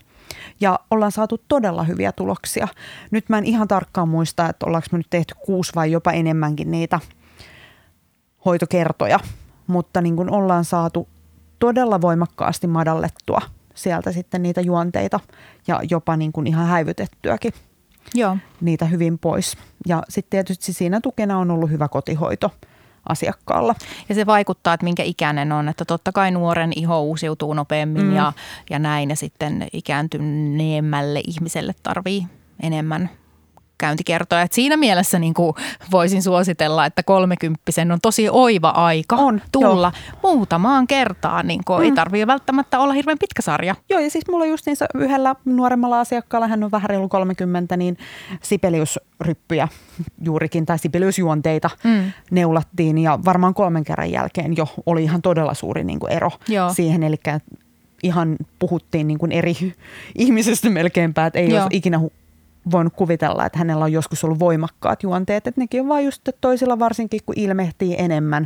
Ja 0.62 0.80
ollaan 0.92 1.12
saatu 1.12 1.42
todella 1.48 1.84
hyviä 1.84 2.12
tuloksia. 2.12 2.68
Nyt 3.12 3.30
mä 3.30 3.38
en 3.38 3.46
ihan 3.46 3.68
tarkkaan 3.68 4.10
muista, 4.10 4.50
että 4.50 4.66
ollaanko 4.66 4.88
me 4.92 4.98
nyt 4.98 5.08
tehty 5.10 5.36
kuusi 5.46 5.72
vai 5.76 5.92
jopa 5.92 6.12
enemmänkin 6.12 6.72
niitä 6.72 7.00
hoitokertoja. 8.46 9.20
Mutta 9.68 10.02
niin 10.02 10.16
kuin 10.16 10.32
ollaan 10.32 10.66
saatu 10.66 11.08
todella 11.60 12.02
voimakkaasti 12.02 12.68
madallettua 12.68 13.42
sieltä 13.76 14.12
sitten 14.12 14.42
niitä 14.42 14.62
juonteita 14.62 15.20
ja 15.68 15.82
jopa 15.90 16.18
niin 16.18 16.32
kuin 16.32 16.48
ihan 16.48 16.68
häivytettyäkin 16.68 17.54
Joo. 18.14 18.38
niitä 18.62 18.86
hyvin 18.86 19.20
pois. 19.20 19.58
Ja 19.88 20.04
sitten 20.10 20.30
tietysti 20.30 20.74
siinä 20.74 21.02
tukena 21.02 21.38
on 21.38 21.52
ollut 21.52 21.72
hyvä 21.72 21.88
kotihoito 21.88 22.52
asiakkaalla. 23.10 23.76
Ja 24.10 24.16
se 24.16 24.26
vaikuttaa, 24.26 24.74
että 24.74 24.84
minkä 24.84 25.04
ikäinen 25.04 25.52
on, 25.52 25.70
että 25.70 25.86
totta 25.86 26.12
kai 26.12 26.32
nuoren 26.32 26.72
iho 26.76 27.02
uusiutuu 27.02 27.54
nopeammin 27.54 28.06
mm. 28.06 28.16
ja, 28.16 28.34
ja 28.70 28.80
näin 28.80 29.10
ja 29.10 29.16
sitten 29.16 29.68
ikääntyneemmälle 29.74 31.22
ihmiselle 31.28 31.74
tarvii 31.84 32.28
enemmän 32.64 33.10
käyntikertoja. 33.80 34.42
Et 34.42 34.54
siinä 34.54 34.78
mielessä 34.78 35.20
niin 35.20 35.34
kuin 35.34 35.54
voisin 35.92 36.24
suositella, 36.24 36.86
että 36.86 37.04
kolmekymppisen 37.04 37.92
on 37.92 38.00
tosi 38.02 38.30
oiva 38.30 38.70
aika 38.70 39.16
on, 39.16 39.42
tulla 39.52 39.92
joo. 39.96 40.34
muutamaan 40.34 40.88
kertaan. 40.88 41.48
Niin 41.48 41.62
kuin 41.66 41.80
mm. 41.80 41.86
Ei 41.86 41.92
tarvitse 41.92 42.28
välttämättä 42.28 42.80
olla 42.80 42.94
hirveän 42.94 43.20
pitkä 43.20 43.42
sarja. 43.42 43.76
Joo, 43.90 44.00
ja 44.00 44.10
siis 44.10 44.28
mulla 44.32 44.46
just 44.46 44.66
niin 44.66 44.78
yhdellä 44.96 45.36
nuoremmalla 45.46 46.00
asiakkaalla, 46.00 46.48
hän 46.48 46.64
on 46.64 46.72
vähän 46.72 46.90
reilu 46.90 47.10
30, 47.10 47.78
niin 47.78 47.98
sipeliusryppyjä 48.42 49.68
juurikin 50.24 50.66
tai 50.66 50.80
sipeliusjuonteita 50.80 51.70
mm. 51.84 52.12
neulattiin. 52.32 52.98
Ja 52.98 53.20
varmaan 53.26 53.54
kolmen 53.54 53.84
kerran 53.84 54.12
jälkeen 54.12 54.58
jo 54.58 54.68
oli 54.86 55.04
ihan 55.04 55.22
todella 55.22 55.54
suuri 55.54 55.84
niin 55.84 56.00
kuin 56.00 56.12
ero 56.12 56.32
joo. 56.48 56.74
siihen. 56.74 57.04
Eli 57.04 57.18
ihan 58.04 58.38
puhuttiin 58.60 59.08
niin 59.08 59.20
kuin 59.20 59.32
eri 59.32 59.74
ihmisestä 60.16 60.70
melkeinpä, 60.70 61.26
että 61.26 61.40
ei 61.40 61.50
Joo. 61.50 61.62
olisi 61.62 61.78
ikinä 61.78 62.00
voinut 62.72 62.94
kuvitella, 62.96 63.46
että 63.46 63.60
hänellä 63.60 63.86
on 63.86 63.92
joskus 63.92 64.24
ollut 64.24 64.40
voimakkaat 64.40 65.04
juonteet. 65.04 65.48
Että 65.48 65.62
nekin 65.62 65.82
on 65.82 65.88
vaan 65.88 66.06
just, 66.06 66.28
että 66.28 66.42
toisilla 66.42 66.80
varsinkin 66.80 67.20
kun 67.26 67.36
ilmehtii 67.38 67.96
enemmän, 67.98 68.46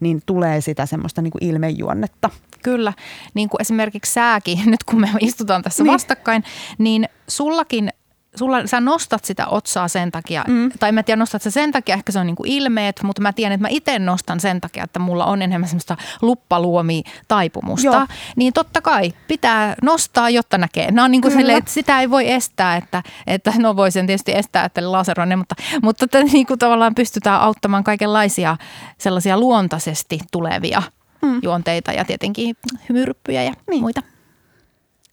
niin 0.00 0.22
tulee 0.26 0.60
sitä 0.60 0.86
semmoista 0.86 1.22
niin 1.22 1.32
kuin 1.32 1.44
ilmejuonnetta. 1.44 2.30
Kyllä, 2.62 2.92
niin 3.34 3.48
kuin 3.48 3.62
esimerkiksi 3.62 4.12
sääkin, 4.12 4.58
nyt 4.70 4.84
kun 4.84 5.00
me 5.00 5.08
istutaan 5.20 5.62
tässä 5.62 5.82
niin. 5.82 5.92
vastakkain, 5.92 6.44
niin 6.78 7.08
sullakin– 7.28 7.90
sulla, 8.36 8.66
sä 8.66 8.80
nostat 8.80 9.24
sitä 9.24 9.46
otsaa 9.46 9.88
sen 9.88 10.10
takia, 10.10 10.44
mm. 10.48 10.70
tai 10.80 10.92
mä 10.92 11.02
tiedän, 11.02 11.18
nostat 11.18 11.42
sä 11.42 11.50
sen 11.50 11.72
takia, 11.72 11.94
ehkä 11.94 12.12
se 12.12 12.18
on 12.18 12.26
niinku 12.26 12.42
ilmeet, 12.46 13.00
mutta 13.02 13.22
mä 13.22 13.32
tiedän, 13.32 13.52
että 13.52 13.62
mä 13.62 13.68
itse 13.70 13.98
nostan 13.98 14.40
sen 14.40 14.60
takia, 14.60 14.84
että 14.84 14.98
mulla 14.98 15.24
on 15.24 15.42
enemmän 15.42 15.68
semmoista 15.68 15.96
luppaluomi-taipumusta. 16.22 17.86
Joo. 17.86 18.06
Niin 18.36 18.52
totta 18.52 18.80
kai 18.80 19.12
pitää 19.28 19.74
nostaa, 19.82 20.30
jotta 20.30 20.58
näkee. 20.58 20.88
On 21.04 21.10
niinku 21.10 21.30
silleen, 21.30 21.58
että 21.58 21.70
sitä 21.70 22.00
ei 22.00 22.10
voi 22.10 22.30
estää, 22.30 22.76
että, 22.76 23.02
että 23.26 23.52
no 23.58 23.76
voi 23.76 23.90
sen 23.90 24.06
tietysti 24.06 24.32
estää, 24.36 24.64
että 24.64 24.92
laseroinnin, 24.92 25.38
mutta, 25.38 25.54
mutta 25.82 26.04
että 26.04 26.24
niinku 26.24 26.56
tavallaan 26.56 26.94
pystytään 26.94 27.40
auttamaan 27.40 27.84
kaikenlaisia 27.84 28.56
sellaisia 28.98 29.38
luontaisesti 29.38 30.18
tulevia 30.32 30.82
mm. 31.22 31.40
juonteita 31.42 31.92
ja 31.92 32.04
tietenkin 32.04 32.56
hymyryppyjä 32.88 33.42
ja 33.42 33.52
niin. 33.70 33.80
muita. 33.80 34.13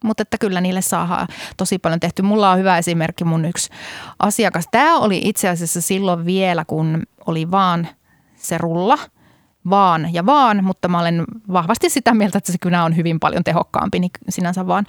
Mutta 0.03 0.21
että 0.21 0.37
kyllä 0.37 0.61
niille 0.61 0.81
saa 0.81 1.27
tosi 1.57 1.79
paljon 1.79 1.99
tehty. 1.99 2.21
Mulla 2.21 2.51
on 2.51 2.59
hyvä 2.59 2.77
esimerkki 2.77 3.23
mun 3.23 3.45
yksi 3.45 3.69
asiakas. 4.19 4.65
Tämä 4.71 4.97
oli 4.97 5.21
itse 5.23 5.49
asiassa 5.49 5.81
silloin 5.81 6.25
vielä, 6.25 6.65
kun 6.65 7.03
oli 7.25 7.51
vaan 7.51 7.87
se 8.35 8.57
rulla, 8.57 8.97
vaan 9.69 10.13
ja 10.13 10.25
vaan, 10.25 10.63
mutta 10.63 10.87
mä 10.87 10.99
olen 10.99 11.23
vahvasti 11.51 11.89
sitä 11.89 12.13
mieltä, 12.13 12.37
että 12.37 12.51
se 12.51 12.57
kyllä 12.57 12.83
on 12.83 12.95
hyvin 12.95 13.19
paljon 13.19 13.43
tehokkaampi, 13.43 13.99
niin 13.99 14.11
sinänsä 14.29 14.67
vaan. 14.67 14.85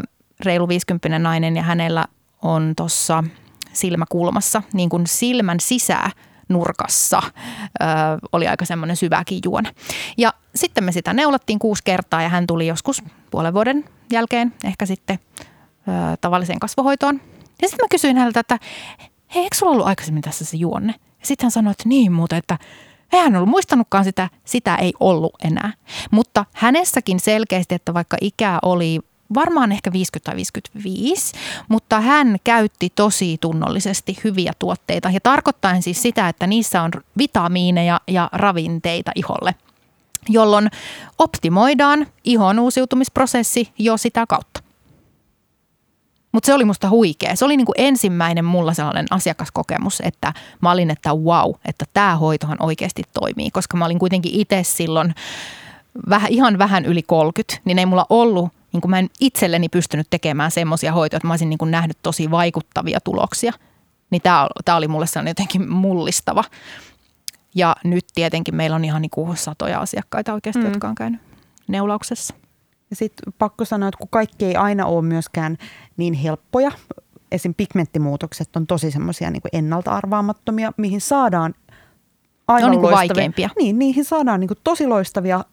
Ö, 0.00 0.08
reilu 0.40 0.68
50 0.68 1.18
nainen 1.18 1.56
ja 1.56 1.62
hänellä 1.62 2.04
on 2.42 2.72
tuossa 2.76 3.24
silmäkulmassa, 3.72 4.62
niin 4.72 4.88
kuin 4.88 5.06
silmän 5.06 5.60
sisää 5.60 6.10
nurkassa 6.48 7.22
ö, 7.24 7.86
oli 8.32 8.48
aika 8.48 8.64
semmoinen 8.64 8.96
syväkin 8.96 9.40
juone. 9.44 9.74
Ja 10.18 10.34
sitten 10.54 10.84
me 10.84 10.92
sitä 10.92 11.12
neulattiin 11.12 11.58
kuusi 11.58 11.82
kertaa 11.84 12.22
ja 12.22 12.28
hän 12.28 12.46
tuli 12.46 12.66
joskus 12.66 13.02
puolen 13.30 13.54
vuoden 13.54 13.84
jälkeen 14.12 14.54
ehkä 14.64 14.86
sitten 14.86 15.18
ö, 15.88 16.16
tavalliseen 16.20 16.60
kasvohoitoon. 16.60 17.20
Ja 17.62 17.68
sitten 17.68 17.84
mä 17.84 17.88
kysyin 17.90 18.16
häneltä, 18.16 18.40
että 18.40 18.58
hei, 19.34 19.42
eikö 19.42 19.56
sulla 19.56 19.72
ollut 19.72 19.86
aikaisemmin 19.86 20.22
tässä 20.22 20.44
se 20.44 20.56
juonne? 20.56 20.94
Ja 20.98 21.26
sitten 21.26 21.44
hän 21.44 21.50
sanoi, 21.50 21.70
että 21.70 21.88
niin 21.88 22.12
muuten, 22.12 22.38
että 22.38 22.58
hän 23.08 23.36
ollut 23.36 23.48
muistanutkaan 23.48 24.04
sitä, 24.04 24.28
sitä 24.44 24.76
ei 24.76 24.92
ollut 25.00 25.34
enää. 25.44 25.72
Mutta 26.10 26.44
hänessäkin 26.52 27.20
selkeästi, 27.20 27.74
että 27.74 27.94
vaikka 27.94 28.16
ikää 28.20 28.58
oli 28.62 29.00
varmaan 29.34 29.72
ehkä 29.72 29.92
50 29.92 30.24
tai 30.24 30.36
55, 30.36 31.32
mutta 31.68 32.00
hän 32.00 32.36
käytti 32.44 32.92
tosi 32.94 33.38
tunnollisesti 33.40 34.18
hyviä 34.24 34.52
tuotteita 34.58 35.10
ja 35.10 35.20
tarkoittaen 35.20 35.82
siis 35.82 36.02
sitä, 36.02 36.28
että 36.28 36.46
niissä 36.46 36.82
on 36.82 36.90
vitamiineja 37.18 38.00
ja 38.08 38.28
ravinteita 38.32 39.12
iholle, 39.14 39.54
jolloin 40.28 40.70
optimoidaan 41.18 42.06
ihon 42.24 42.58
uusiutumisprosessi 42.58 43.72
jo 43.78 43.96
sitä 43.96 44.26
kautta. 44.28 44.64
Mutta 46.32 46.46
se 46.46 46.54
oli 46.54 46.64
musta 46.64 46.90
huikea. 46.90 47.36
Se 47.36 47.44
oli 47.44 47.56
niinku 47.56 47.72
ensimmäinen 47.76 48.44
mulla 48.44 48.74
sellainen 48.74 49.06
asiakaskokemus, 49.10 50.02
että 50.04 50.32
mä 50.60 50.70
olin, 50.70 50.90
että 50.90 51.14
wow, 51.14 51.52
että 51.64 51.84
tämä 51.92 52.16
hoitohan 52.16 52.56
oikeasti 52.60 53.02
toimii, 53.12 53.50
koska 53.50 53.76
mä 53.76 53.84
olin 53.84 53.98
kuitenkin 53.98 54.34
itse 54.34 54.62
silloin 54.62 55.14
vähän, 56.08 56.30
ihan 56.30 56.58
vähän 56.58 56.84
yli 56.84 57.02
30, 57.02 57.62
niin 57.64 57.78
ei 57.78 57.86
mulla 57.86 58.06
ollut 58.10 58.52
niin 58.74 58.80
kuin 58.80 58.90
mä 58.90 58.98
en 58.98 59.08
itselleni 59.20 59.68
pystynyt 59.68 60.06
tekemään 60.10 60.50
semmoisia 60.50 60.92
hoitoja, 60.92 61.16
että 61.16 61.26
mä 61.26 61.32
olisin 61.32 61.50
niin 61.50 61.58
kuin 61.58 61.70
nähnyt 61.70 61.98
tosi 62.02 62.30
vaikuttavia 62.30 63.00
tuloksia. 63.00 63.52
Niin 64.10 64.22
tämä, 64.22 64.48
tämä 64.64 64.76
oli 64.76 64.88
mulle 64.88 65.06
sellainen 65.06 65.30
jotenkin 65.30 65.72
mullistava. 65.72 66.44
Ja 67.54 67.76
nyt 67.84 68.04
tietenkin 68.14 68.54
meillä 68.54 68.76
on 68.76 68.84
ihan 68.84 69.02
niin 69.02 69.10
kuin 69.10 69.36
satoja 69.36 69.80
asiakkaita 69.80 70.34
oikeasti, 70.34 70.62
mm. 70.62 70.66
jotka 70.68 70.88
on 70.88 70.94
käynyt 70.94 71.20
neulauksessa. 71.68 72.34
Ja 72.90 72.96
sitten 72.96 73.32
pakko 73.38 73.64
sanoa, 73.64 73.88
että 73.88 73.98
kun 73.98 74.08
kaikki 74.10 74.44
ei 74.44 74.56
aina 74.56 74.86
ole 74.86 75.02
myöskään 75.02 75.56
niin 75.96 76.14
helppoja, 76.14 76.70
esim. 77.32 77.54
pigmenttimuutokset 77.54 78.56
on 78.56 78.66
tosi 78.66 78.90
semmoisia 78.90 79.30
niin 79.30 79.42
ennalta 79.52 79.90
arvaamattomia, 79.90 80.72
mihin 80.76 81.00
saadaan 81.00 81.54
aivan 82.48 82.70
ne 82.70 82.76
on 82.76 82.82
niin 82.82 82.92
vaikeimpia. 82.92 83.50
Niin, 83.58 83.78
niihin 83.78 84.04
saadaan 84.04 84.40
niin 84.40 84.50
tosi 84.64 84.86
loistavia 84.86 85.44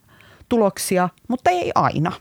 tuloksia, 0.50 1.10
mutta 1.28 1.50
ei 1.50 1.72
aina. 1.76 2.12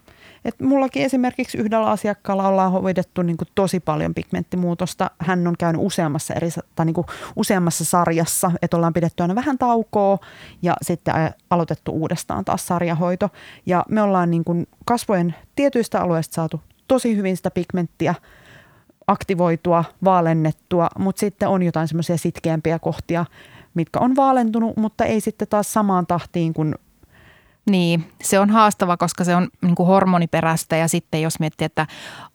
Et 0.45 0.61
mullakin 0.61 1.03
esimerkiksi 1.03 1.59
yhdellä 1.59 1.87
asiakkaalla 1.87 2.49
ollaan 2.49 2.73
hoidettu 2.73 3.23
niin 3.23 3.37
kuin 3.37 3.49
tosi 3.55 3.81
paljon 3.81 4.15
pigmenttimuutosta. 4.15 5.11
Hän 5.19 5.47
on 5.47 5.55
käynyt 5.59 5.83
useammassa, 5.85 6.35
eri, 6.35 6.49
tai 6.75 6.87
niin 6.87 6.95
kuin 6.95 7.07
useammassa 7.37 7.85
sarjassa, 7.85 8.51
että 8.63 8.77
ollaan 8.77 8.93
pidetty 8.93 9.23
aina 9.23 9.35
vähän 9.35 9.59
taukoa 9.59 10.19
ja 10.63 10.77
sitten 10.83 11.15
aloitettu 11.51 11.93
uudestaan 11.93 12.45
taas 12.45 12.67
sarjahoito. 12.67 13.29
Ja 13.67 13.85
me 13.89 14.03
ollaan 14.03 14.31
niin 14.31 14.45
kuin 14.45 14.67
kasvojen 14.85 15.35
tietyistä 15.57 16.01
alueista 16.01 16.35
saatu 16.35 16.61
tosi 16.89 17.17
hyvin 17.17 17.37
sitä 17.37 17.51
pigmenttiä 17.51 18.15
aktivoitua, 19.07 19.85
vaalennettua, 20.05 20.89
mutta 20.99 21.21
sitten 21.21 21.49
on 21.49 21.63
jotain 21.63 21.89
semmoisia 21.89 22.19
sitkeämpiä 22.19 22.79
kohtia, 22.79 23.25
mitkä 23.75 24.01
on 24.01 24.17
vaalentunut, 24.17 24.77
mutta 24.77 25.05
ei 25.05 25.21
sitten 25.21 25.49
taas 25.49 25.73
samaan 25.73 26.07
tahtiin 26.07 26.55
kuin 26.55 26.75
niin, 27.71 28.13
se 28.23 28.39
on 28.39 28.51
haastava, 28.51 28.97
koska 28.97 29.25
se 29.25 29.37
on 29.37 29.49
niin 29.63 29.75
kuin 29.75 29.87
hormoniperäistä 29.87 30.77
ja 30.77 30.89
sitten 30.89 31.23
jos 31.23 31.41
miettii, 31.41 31.65
että 31.65 31.87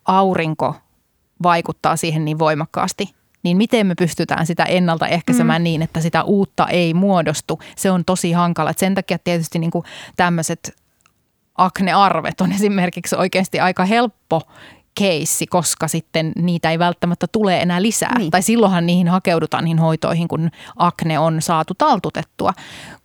aurinko 0.05 0.75
vaikuttaa 1.43 1.95
siihen 1.95 2.25
niin 2.25 2.39
voimakkaasti, 2.39 3.15
niin 3.43 3.57
miten 3.57 3.87
me 3.87 3.95
pystytään 3.95 4.45
sitä 4.45 4.63
ennaltaehkäisemään 4.63 5.61
mm. 5.61 5.63
niin, 5.63 5.81
että 5.81 6.01
sitä 6.01 6.23
uutta 6.23 6.67
ei 6.67 6.93
muodostu. 6.93 7.59
Se 7.75 7.91
on 7.91 8.05
tosi 8.05 8.31
hankala. 8.31 8.69
Et 8.69 8.77
sen 8.77 8.95
takia 8.95 9.19
tietysti 9.19 9.59
niin 9.59 9.71
kuin 9.71 9.85
tämmöiset 10.15 10.75
aknearvet 11.57 12.41
on 12.41 12.51
esimerkiksi 12.59 13.15
oikeasti 13.15 13.59
aika 13.59 13.85
helppo 13.85 14.41
keissi, 14.95 15.47
koska 15.47 15.87
sitten 15.87 16.31
niitä 16.35 16.71
ei 16.71 16.79
välttämättä 16.79 17.27
tule 17.31 17.61
enää 17.61 17.81
lisää. 17.81 18.19
Niin. 18.19 18.31
Tai 18.31 18.41
silloinhan 18.41 18.85
niihin 18.85 19.07
hakeudutaan 19.07 19.63
niihin 19.63 19.79
hoitoihin, 19.79 20.27
kun 20.27 20.51
akne 20.75 21.19
on 21.19 21.41
saatu 21.41 21.73
taltutettua, 21.73 22.53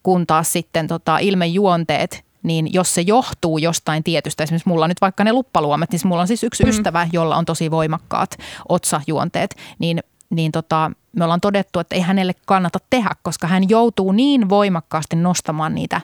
kun 0.03 0.27
taas 0.27 0.53
sitten 0.53 0.89
tota, 0.89 1.19
ilmejuonteet, 1.19 2.25
niin 2.43 2.73
jos 2.73 2.95
se 2.95 3.01
johtuu 3.01 3.59
jostain 3.59 4.05
tietystä, 4.05 4.43
esimerkiksi 4.43 4.69
mulla 4.69 4.85
on 4.85 4.89
nyt 4.91 5.01
vaikka 5.01 5.25
ne 5.25 5.33
luppaluomet, 5.33 5.93
niin 5.93 6.01
mulla 6.05 6.21
on 6.21 6.29
siis 6.29 6.45
yksi 6.45 6.65
mm. 6.65 6.71
ystävä, 6.71 7.09
jolla 7.13 7.37
on 7.37 7.45
tosi 7.45 7.71
voimakkaat 7.71 8.37
otsajuonteet, 8.69 9.57
niin 9.79 10.01
niin 10.31 10.53
tota, 10.53 10.91
me 11.13 11.25
ollaan 11.25 11.41
todettu, 11.41 11.79
että 11.79 11.95
ei 11.95 12.01
hänelle 12.01 12.33
kannata 12.47 12.79
tehdä, 12.91 13.11
koska 13.23 13.47
hän 13.47 13.69
joutuu 13.69 14.13
niin 14.13 14.49
voimakkaasti 14.49 15.17
nostamaan 15.17 15.75
niitä, 15.75 16.01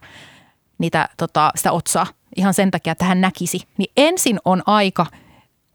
niitä 0.79 1.09
tota, 1.17 1.53
sitä 1.57 1.73
otsaa 1.73 2.07
ihan 2.37 2.55
sen 2.55 2.71
takia, 2.71 2.93
että 2.93 3.05
hän 3.05 3.21
näkisi. 3.21 3.63
Niin 3.79 3.93
ensin 3.97 4.39
on 4.45 4.63
aika 4.67 5.07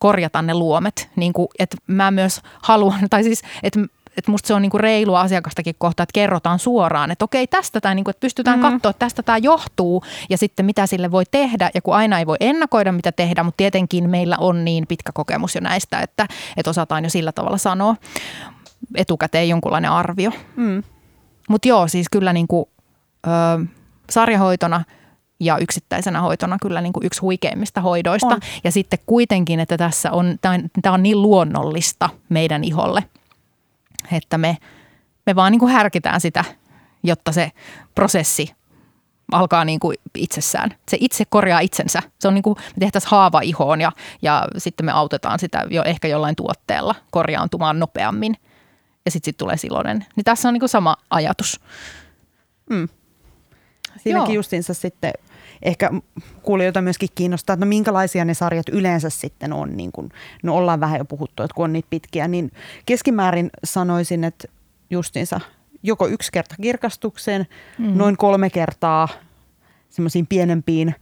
korjata 0.01 0.41
ne 0.41 0.53
luomet, 0.53 1.10
niin 1.15 1.34
kuin, 1.34 1.48
että 1.60 1.77
mä 1.88 2.12
myös 2.12 2.41
haluan, 2.62 3.00
tai 3.10 3.24
siis, 3.24 3.41
että 3.63 3.79
että 4.17 4.31
musta 4.31 4.48
se 4.48 4.53
on 4.53 4.62
niinku 4.62 4.77
reilua 4.77 5.22
asiakastakin 5.22 5.75
kohtaa, 5.77 6.03
että 6.03 6.13
kerrotaan 6.13 6.60
suoraan, 6.60 7.12
että 7.12 7.25
okei 7.25 7.48
tästä 7.48 7.81
tämä, 7.81 7.96
niinku, 7.96 8.10
että 8.10 8.20
pystytään 8.20 8.60
mm. 8.60 8.62
katsoa, 8.62 8.89
että 8.89 9.00
tästä 9.00 9.24
tämä 9.24 9.38
johtuu 9.38 10.03
ja 10.29 10.38
sitten 10.38 10.65
mitä 10.65 10.88
sille 10.88 11.12
voi 11.12 11.24
tehdä. 11.31 11.70
Ja 11.74 11.81
kun 11.81 11.96
aina 11.96 12.20
ei 12.20 12.27
voi 12.27 12.38
ennakoida 12.39 12.91
mitä 12.91 13.12
tehdä, 13.12 13.43
mutta 13.43 13.58
tietenkin 13.58 14.10
meillä 14.10 14.38
on 14.39 14.65
niin 14.65 14.88
pitkä 14.88 15.12
kokemus 15.13 15.55
jo 15.55 15.62
näistä, 15.62 16.00
että, 16.00 16.27
että 16.58 16.70
osataan 16.70 17.03
jo 17.03 17.10
sillä 17.10 17.31
tavalla 17.31 17.58
sanoa 17.58 17.96
etukäteen 18.96 19.50
jonkunlainen 19.50 19.91
arvio. 19.91 20.31
Mm. 20.55 20.84
Mutta 21.50 21.67
joo, 21.67 21.88
siis 21.88 22.08
kyllä 22.12 22.34
niinku, 22.34 22.70
ö, 23.27 23.29
sarjahoitona 24.10 24.84
ja 25.41 25.57
yksittäisenä 25.57 26.21
hoitona 26.21 26.57
kyllä 26.62 26.81
niin 26.81 26.93
kuin 26.93 27.05
yksi 27.05 27.21
huikeimmista 27.21 27.81
hoidoista. 27.81 28.27
On. 28.27 28.39
Ja 28.63 28.71
sitten 28.71 29.00
kuitenkin, 29.05 29.60
että 29.60 29.77
tässä 29.77 30.12
on, 30.12 30.38
tämä 30.81 30.93
on 30.93 31.03
niin 31.03 31.21
luonnollista 31.21 32.10
meidän 32.29 32.63
iholle– 32.63 33.03
että 34.12 34.38
me, 34.38 34.57
me 35.25 35.36
vaan 35.36 35.51
niin 35.51 35.60
kuin 35.60 35.71
härkitään 35.71 36.21
sitä, 36.21 36.45
jotta 37.03 37.31
se 37.31 37.51
prosessi 37.95 38.53
alkaa 39.31 39.65
niin 39.65 39.79
kuin 39.79 39.98
itsessään. 40.17 40.75
Se 40.89 40.98
itse 41.00 41.24
korjaa 41.29 41.60
itsensä. 41.60 42.01
Se 42.19 42.27
on 42.27 42.33
niin 42.33 42.43
kuin 42.43 42.55
me 42.57 42.79
tehtäisiin 42.79 43.12
haava 43.12 43.41
ihoon 43.41 43.81
ja, 43.81 43.91
ja 44.21 44.48
sitten 44.57 44.86
me 44.86 44.91
autetaan 44.91 45.39
sitä 45.39 45.65
jo 45.69 45.83
ehkä 45.83 46.07
jollain 46.07 46.36
tuotteella 46.36 46.95
korjaantumaan 47.12 47.79
nopeammin. 47.79 48.38
Ja 49.05 49.12
sitten 49.12 49.27
sit 49.27 49.38
tulee 49.38 49.57
silloinen. 49.57 50.05
Niin 50.15 50.24
tässä 50.24 50.48
on 50.48 50.53
niin 50.53 50.60
kuin 50.60 50.69
sama 50.69 50.95
ajatus. 51.10 51.60
Mm. 52.69 52.89
Siinäkin 53.98 54.33
Joo. 54.33 54.39
justiinsa 54.39 54.74
sitten 54.74 55.13
ehkä 55.61 55.91
kuulijoita 56.41 56.81
myöskin 56.81 57.09
kiinnostaa, 57.15 57.53
että 57.53 57.65
no 57.65 57.69
minkälaisia 57.69 58.25
ne 58.25 58.33
sarjat 58.33 58.69
yleensä 58.69 59.09
sitten 59.09 59.53
on. 59.53 59.77
Niin 59.77 59.91
kun, 59.91 60.09
no 60.43 60.55
ollaan 60.55 60.79
vähän 60.79 60.97
jo 60.97 61.05
puhuttu, 61.05 61.43
että 61.43 61.55
kun 61.55 61.65
on 61.65 61.73
niitä 61.73 61.87
pitkiä, 61.89 62.27
niin 62.27 62.51
keskimäärin 62.85 63.49
sanoisin, 63.63 64.23
että 64.23 64.47
justiinsa 64.89 65.39
joko 65.83 66.07
yksi 66.07 66.31
kerta 66.31 66.55
kirkastukseen, 66.61 67.47
mm. 67.77 67.97
noin 67.97 68.17
kolme 68.17 68.49
kertaa 68.49 69.07
semmoisiin 69.89 70.27
pienempiin 70.27 70.95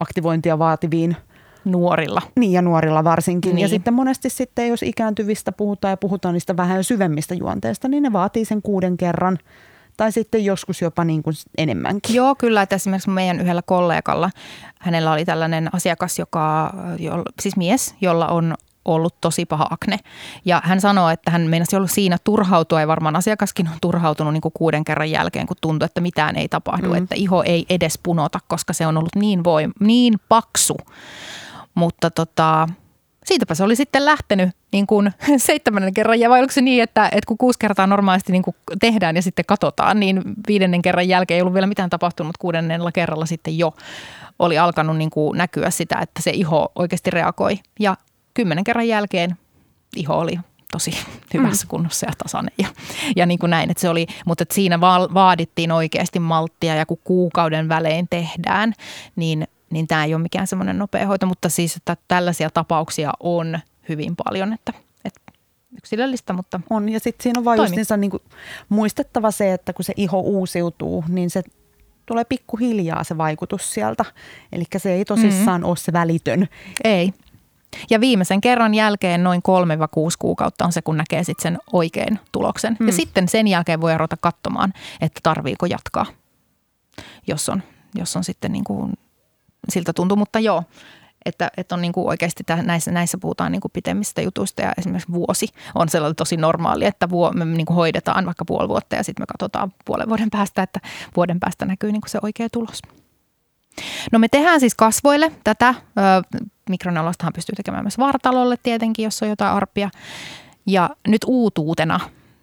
aktivointia 0.00 0.58
vaativiin 0.58 1.16
nuorilla. 1.64 2.22
Niin 2.38 2.52
ja 2.52 2.62
nuorilla 2.62 3.04
varsinkin. 3.04 3.54
Niin. 3.54 3.62
Ja 3.62 3.68
sitten 3.68 3.94
monesti 3.94 4.30
sitten, 4.30 4.68
jos 4.68 4.82
ikääntyvistä 4.82 5.52
puhutaan 5.52 5.92
ja 5.92 5.96
puhutaan 5.96 6.32
niistä 6.32 6.56
vähän 6.56 6.84
syvemmistä 6.84 7.34
juonteista, 7.34 7.88
niin 7.88 8.02
ne 8.02 8.12
vaatii 8.12 8.44
sen 8.44 8.62
kuuden 8.62 8.96
kerran– 8.96 9.38
tai 9.96 10.12
sitten 10.12 10.44
joskus 10.44 10.82
jopa 10.82 11.04
niin 11.04 11.22
kuin 11.22 11.34
enemmänkin. 11.58 12.14
Joo, 12.14 12.34
kyllä. 12.34 12.62
Että 12.62 12.76
esimerkiksi 12.76 13.10
meidän 13.10 13.40
yhdellä 13.40 13.62
kollegalla, 13.62 14.30
hänellä 14.78 15.12
oli 15.12 15.24
tällainen 15.24 15.74
asiakas, 15.74 16.18
joka, 16.18 16.74
siis 17.40 17.56
mies, 17.56 17.94
jolla 18.00 18.26
on 18.26 18.54
ollut 18.84 19.20
tosi 19.20 19.46
paha 19.46 19.66
akne. 19.70 19.98
Ja 20.44 20.62
hän 20.64 20.80
sanoi, 20.80 21.12
että 21.12 21.30
hän 21.30 21.42
meinasi 21.42 21.76
olla 21.76 21.86
siinä 21.86 22.16
turhautua 22.24 22.80
ja 22.80 22.88
varmaan 22.88 23.16
asiakaskin 23.16 23.68
on 23.68 23.78
turhautunut 23.80 24.32
niin 24.32 24.40
kuin 24.40 24.52
kuuden 24.52 24.84
kerran 24.84 25.10
jälkeen, 25.10 25.46
kun 25.46 25.56
tuntui, 25.60 25.86
että 25.86 26.00
mitään 26.00 26.36
ei 26.36 26.48
tapahdu, 26.48 26.88
mm. 26.88 26.94
että 26.94 27.14
iho 27.14 27.42
ei 27.42 27.66
edes 27.68 27.98
punota, 28.02 28.38
koska 28.48 28.72
se 28.72 28.86
on 28.86 28.96
ollut 28.96 29.16
niin, 29.16 29.40
voim- 29.40 29.72
niin 29.80 30.14
paksu. 30.28 30.76
Mutta 31.74 32.10
tota, 32.10 32.68
siitäpä 33.24 33.54
se 33.54 33.64
oli 33.64 33.76
sitten 33.76 34.04
lähtenyt 34.04 34.50
niin 34.72 34.86
kuin 34.86 35.12
seitsemännen 35.36 35.94
kerran. 35.94 36.20
Ja 36.20 36.30
vai 36.30 36.40
oliko 36.40 36.52
se 36.52 36.60
niin, 36.60 36.82
että, 36.82 37.06
että 37.06 37.28
kun 37.28 37.38
kuusi 37.38 37.58
kertaa 37.58 37.86
normaalisti 37.86 38.32
niin 38.32 38.42
kuin 38.42 38.56
tehdään 38.80 39.16
ja 39.16 39.22
sitten 39.22 39.44
katsotaan, 39.44 40.00
niin 40.00 40.22
viidennen 40.48 40.82
kerran 40.82 41.08
jälkeen 41.08 41.36
ei 41.36 41.42
ollut 41.42 41.54
vielä 41.54 41.66
mitään 41.66 41.90
tapahtunut, 41.90 42.28
mutta 42.28 42.40
kuudennella 42.40 42.92
kerralla 42.92 43.26
sitten 43.26 43.58
jo 43.58 43.74
oli 44.38 44.58
alkanut 44.58 44.96
niin 44.96 45.10
kuin 45.10 45.38
näkyä 45.38 45.70
sitä, 45.70 45.98
että 45.98 46.22
se 46.22 46.30
iho 46.30 46.72
oikeasti 46.74 47.10
reagoi. 47.10 47.58
Ja 47.80 47.96
kymmenen 48.34 48.64
kerran 48.64 48.88
jälkeen 48.88 49.36
iho 49.96 50.18
oli 50.18 50.38
tosi 50.72 50.90
hyvässä 51.34 51.66
mm. 51.66 51.68
kunnossa 51.68 52.06
ja 52.06 52.12
tasainen 52.18 52.54
ja, 52.58 52.68
ja 53.16 53.26
niin 53.26 53.38
kuin 53.38 53.50
näin. 53.50 53.70
Että 53.70 53.80
se 53.80 53.88
oli, 53.88 54.06
mutta 54.26 54.42
että 54.42 54.54
siinä 54.54 54.80
vaadittiin 55.14 55.72
oikeasti 55.72 56.18
malttia 56.18 56.74
ja 56.74 56.86
kun 56.86 56.98
kuukauden 57.04 57.68
välein 57.68 58.08
tehdään, 58.10 58.72
niin 59.16 59.48
niin 59.72 59.86
tämä 59.86 60.04
ei 60.04 60.14
ole 60.14 60.22
mikään 60.22 60.46
semmoinen 60.46 60.78
nopea 60.78 61.06
hoito, 61.06 61.26
mutta 61.26 61.48
siis, 61.48 61.76
että 61.76 61.96
tällaisia 62.08 62.50
tapauksia 62.50 63.12
on 63.20 63.58
hyvin 63.88 64.16
paljon, 64.24 64.52
että, 64.52 64.72
että 65.04 65.20
yksilöllistä, 65.78 66.32
mutta 66.32 66.60
On, 66.70 66.88
ja 66.88 67.00
sitten 67.00 67.22
siinä 67.22 67.38
on 67.38 67.44
vain 67.44 67.60
justiinsa 67.60 67.96
niin 67.96 68.10
kuin 68.10 68.22
muistettava 68.68 69.30
se, 69.30 69.52
että 69.52 69.72
kun 69.72 69.84
se 69.84 69.92
iho 69.96 70.20
uusiutuu, 70.20 71.04
niin 71.08 71.30
se 71.30 71.42
tulee 72.06 72.24
pikkuhiljaa 72.24 73.04
se 73.04 73.18
vaikutus 73.18 73.74
sieltä. 73.74 74.04
Eli 74.52 74.64
se 74.76 74.92
ei 74.92 75.04
tosissaan 75.04 75.60
mm-hmm. 75.60 75.68
ole 75.68 75.76
se 75.76 75.92
välitön. 75.92 76.48
Ei. 76.84 77.12
Ja 77.90 78.00
viimeisen 78.00 78.40
kerran 78.40 78.74
jälkeen 78.74 79.24
noin 79.24 79.40
3-6 79.40 79.42
kuukautta 80.18 80.64
on 80.64 80.72
se, 80.72 80.82
kun 80.82 80.96
näkee 80.96 81.24
sitten 81.24 81.42
sen 81.42 81.58
oikein 81.72 82.18
tuloksen. 82.32 82.76
Mm. 82.80 82.86
Ja 82.86 82.92
sitten 82.92 83.28
sen 83.28 83.48
jälkeen 83.48 83.80
voi 83.80 83.98
ruveta 83.98 84.16
katsomaan, 84.16 84.72
että 85.00 85.20
tarviiko 85.22 85.66
jatkaa, 85.66 86.06
jos 87.26 87.48
on, 87.48 87.62
jos 87.94 88.16
on 88.16 88.24
sitten 88.24 88.52
niin 88.52 88.64
kuin 88.64 88.92
siltä 89.68 89.92
tuntuu, 89.92 90.16
mutta 90.16 90.38
joo, 90.38 90.64
että, 91.24 91.50
että 91.56 91.74
on 91.74 91.82
niin 91.82 91.92
kuin 91.92 92.08
oikeasti 92.08 92.44
täh, 92.44 92.62
näissä, 92.62 92.90
näissä 92.90 93.18
puhutaan 93.18 93.52
niin 93.52 93.60
kuin 93.60 93.72
pitemmistä 93.72 94.22
jutuista 94.22 94.62
ja 94.62 94.72
esimerkiksi 94.78 95.12
vuosi 95.12 95.48
on 95.74 95.88
sellainen 95.88 96.16
tosi 96.16 96.36
normaali, 96.36 96.84
että 96.84 97.10
vuo, 97.10 97.32
me 97.32 97.44
niin 97.44 97.66
kuin 97.66 97.74
hoidetaan 97.74 98.26
vaikka 98.26 98.44
puoli 98.44 98.68
vuotta 98.68 98.96
ja 98.96 99.04
sitten 99.04 99.22
me 99.22 99.26
katsotaan 99.26 99.72
puolen 99.84 100.08
vuoden 100.08 100.30
päästä, 100.30 100.62
että 100.62 100.80
vuoden 101.16 101.40
päästä 101.40 101.64
näkyy 101.64 101.92
niin 101.92 102.00
kuin 102.00 102.10
se 102.10 102.18
oikea 102.22 102.48
tulos. 102.52 102.82
No 104.12 104.18
me 104.18 104.28
tehdään 104.28 104.60
siis 104.60 104.74
kasvoille 104.74 105.32
tätä. 105.44 105.74
Mikroneulastahan 106.70 107.32
pystyy 107.32 107.56
tekemään 107.56 107.84
myös 107.84 107.98
vartalolle 107.98 108.56
tietenkin, 108.62 109.02
jos 109.02 109.22
on 109.22 109.28
jotain 109.28 109.54
arpia. 109.56 109.90
Ja 110.66 110.90
nyt 111.08 111.24
uutuutena 111.26 112.00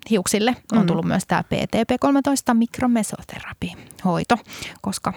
hiuksille 0.10 0.56
on 0.72 0.80
mm. 0.80 0.86
tullut 0.86 1.06
mm. 1.06 1.10
myös 1.10 1.24
tämä 1.28 1.44
PTP13 1.54 2.54
mikromesoterapi 2.54 3.76
hoito, 4.06 4.38
koska 4.82 5.14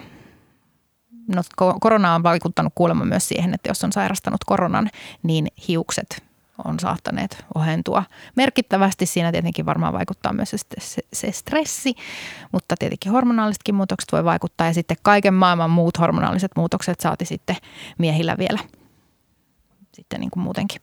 no, 1.29 1.43
korona 1.81 2.15
on 2.15 2.23
vaikuttanut 2.23 2.73
kuulemma 2.75 3.05
myös 3.05 3.29
siihen, 3.29 3.55
että 3.55 3.71
jos 3.71 3.85
on 3.85 3.93
sairastanut 3.93 4.45
koronan, 4.45 4.91
niin 5.23 5.47
hiukset 5.69 6.23
on 6.65 6.81
saattaneet 6.81 7.45
ohentua 7.55 8.05
merkittävästi. 8.37 9.07
Siinä 9.07 9.33
tietenkin 9.33 9.67
varmaan 9.67 9.93
vaikuttaa 9.93 10.33
myös 10.33 10.51
se, 10.51 11.03
se, 11.13 11.33
stressi, 11.33 11.95
mutta 12.53 12.75
tietenkin 12.79 13.13
hormonaalisetkin 13.13 13.75
muutokset 13.75 14.13
voi 14.13 14.25
vaikuttaa 14.25 14.67
ja 14.67 14.75
sitten 14.75 14.97
kaiken 15.03 15.35
maailman 15.35 15.71
muut 15.71 15.99
hormonaaliset 15.99 16.51
muutokset 16.57 17.01
saati 17.01 17.25
sitten 17.25 17.57
miehillä 17.99 18.39
vielä 18.39 18.59
sitten 19.95 20.21
niin 20.21 20.31
kuin 20.31 20.43
muutenkin 20.43 20.83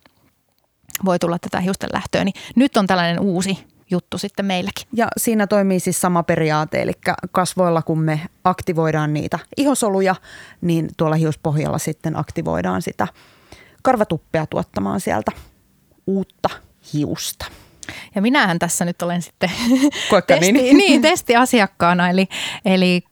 voi 1.05 1.19
tulla 1.19 1.39
tätä 1.39 1.59
hiusten 1.59 1.89
lähtöä. 1.93 2.23
Niin 2.23 2.35
nyt 2.55 2.77
on 2.77 2.87
tällainen 2.87 3.19
uusi 3.19 3.67
juttu 3.91 4.17
sitten 4.17 4.45
meilläkin. 4.45 4.87
Ja 4.93 5.07
siinä 5.17 5.47
toimii 5.47 5.79
siis 5.79 6.01
sama 6.01 6.23
periaate, 6.23 6.81
eli 6.81 6.91
kasvoilla 7.31 7.81
kun 7.81 7.99
me 7.99 8.21
aktivoidaan 8.43 9.13
niitä 9.13 9.39
ihosoluja, 9.57 10.15
niin 10.61 10.89
tuolla 10.97 11.15
hiuspohjalla 11.15 11.77
sitten 11.77 12.19
aktivoidaan 12.19 12.81
sitä 12.81 13.07
karvatuppea 13.83 14.45
tuottamaan 14.45 15.01
sieltä 15.01 15.31
uutta 16.07 16.49
hiusta. 16.93 17.45
Ja 18.15 18.21
minähän 18.21 18.59
tässä 18.59 18.85
nyt 18.85 19.01
olen 19.01 19.21
sitten 19.21 19.51
testi, 20.27 20.51
niin. 20.51 20.77
niin, 20.87 21.01
testiasiakkaana, 21.01 22.09
eli, 22.09 22.27
eli 22.65 23.03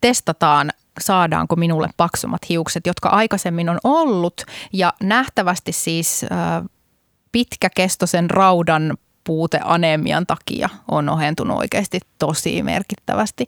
testataan 0.00 0.70
saadaanko 1.00 1.56
minulle 1.56 1.88
paksummat 1.96 2.48
hiukset, 2.48 2.86
jotka 2.86 3.08
aikaisemmin 3.08 3.68
on 3.68 3.78
ollut 3.84 4.44
ja 4.72 4.92
nähtävästi 5.02 5.72
siis 5.72 6.24
äh, 6.24 6.64
pitkäkestoisen 7.32 8.30
raudan 8.30 8.96
puute 9.26 9.60
anemian 9.64 10.26
takia 10.26 10.68
on 10.90 11.08
ohentunut 11.08 11.58
oikeasti 11.58 12.00
tosi 12.18 12.62
merkittävästi, 12.62 13.46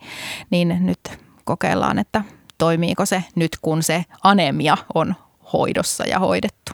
niin 0.51 0.87
nyt 0.87 1.01
kokeillaan, 1.45 1.99
että 1.99 2.25
toimiiko 2.59 3.07
se 3.07 3.25
nyt, 3.35 3.51
kun 3.63 3.83
se 3.83 4.05
anemia 4.23 4.77
on 4.95 5.15
hoidossa 5.53 6.05
ja 6.05 6.19
hoidettu. 6.19 6.73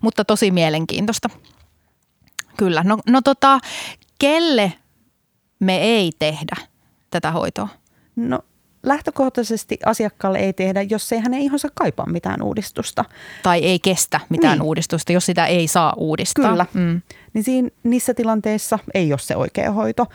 Mutta 0.00 0.24
tosi 0.24 0.50
mielenkiintoista. 0.50 1.28
Kyllä. 2.56 2.82
No, 2.84 2.98
no 3.06 3.20
tota, 3.22 3.60
kelle 4.18 4.72
me 5.58 5.76
ei 5.76 6.10
tehdä 6.18 6.56
tätä 7.10 7.30
hoitoa? 7.30 7.68
No 8.16 8.38
lähtökohtaisesti 8.82 9.78
asiakkaalle 9.86 10.38
ei 10.38 10.52
tehdä, 10.52 10.82
jos 10.82 11.12
ei 11.12 11.20
hänen 11.20 11.40
ihonsa 11.40 11.68
kaipaa 11.74 12.06
mitään 12.06 12.42
uudistusta. 12.42 13.04
Tai 13.42 13.58
ei 13.58 13.78
kestä 13.78 14.20
mitään 14.28 14.58
niin. 14.58 14.62
uudistusta, 14.62 15.12
jos 15.12 15.26
sitä 15.26 15.46
ei 15.46 15.68
saa 15.68 15.92
uudistaa. 15.96 16.50
Kyllä. 16.50 16.66
Mm. 16.74 17.02
Niin 17.32 17.44
siinä, 17.44 17.68
niissä 17.82 18.14
tilanteissa 18.14 18.78
ei 18.94 19.12
ole 19.12 19.18
se 19.18 19.36
oikea 19.36 19.72
hoito. 19.72 20.06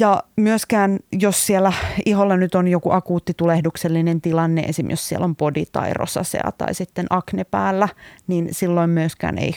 Ja 0.00 0.22
myöskään, 0.36 0.98
jos 1.12 1.46
siellä 1.46 1.72
iholla 2.06 2.36
nyt 2.36 2.54
on 2.54 2.68
joku 2.68 2.90
akuutti 2.90 3.34
tulehduksellinen 3.36 4.20
tilanne, 4.20 4.62
esimerkiksi 4.62 4.92
jos 4.92 5.08
siellä 5.08 5.24
on 5.24 5.36
body 5.36 5.64
tai 5.72 5.94
rosasea 5.94 6.52
tai 6.58 6.74
sitten 6.74 7.06
akne 7.10 7.44
päällä, 7.44 7.88
niin 8.26 8.48
silloin 8.50 8.90
myöskään 8.90 9.38
ei 9.38 9.54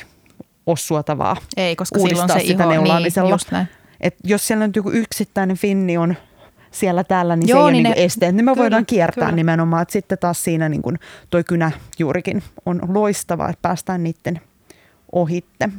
ole 0.66 0.78
suotavaa 0.78 1.38
Ei, 1.58 1.76
koska 1.76 2.00
silloin 2.00 2.30
se 2.30 2.40
sitä 2.40 2.64
iho, 2.64 2.72
neulaamisella. 2.72 3.30
niin, 3.30 3.34
just 3.34 3.52
näin. 3.52 3.68
Et 4.02 4.16
jos 4.24 4.48
siellä 4.48 4.64
on 4.64 4.72
joku 4.76 4.92
yksittäinen 4.92 5.58
finni 5.58 5.98
on 5.98 6.16
siellä 6.80 7.04
täällä, 7.04 7.36
niin 7.36 7.50
Joo, 7.50 7.60
se 7.64 7.68
ei 7.68 7.72
niin 7.72 7.86
ole 7.86 7.94
niin 7.94 8.00
ne- 8.00 8.06
esteet. 8.06 8.36
Niin 8.36 8.46
me 8.46 8.52
kyllä, 8.52 8.64
voidaan 8.64 8.86
kiertää 8.86 9.26
kyllä. 9.26 9.36
nimenomaan. 9.36 9.82
Et 9.82 9.90
sitten 9.90 10.18
taas 10.18 10.44
siinä 10.44 10.70
niin 10.70 10.82
kuin 10.82 11.00
toi 11.30 11.44
kynä 11.44 11.72
juurikin 12.00 12.44
on 12.66 12.82
loistava, 12.88 13.50
että 13.50 13.62
päästään 13.62 14.04
niiden 14.04 14.42
ohitte. 15.12 15.70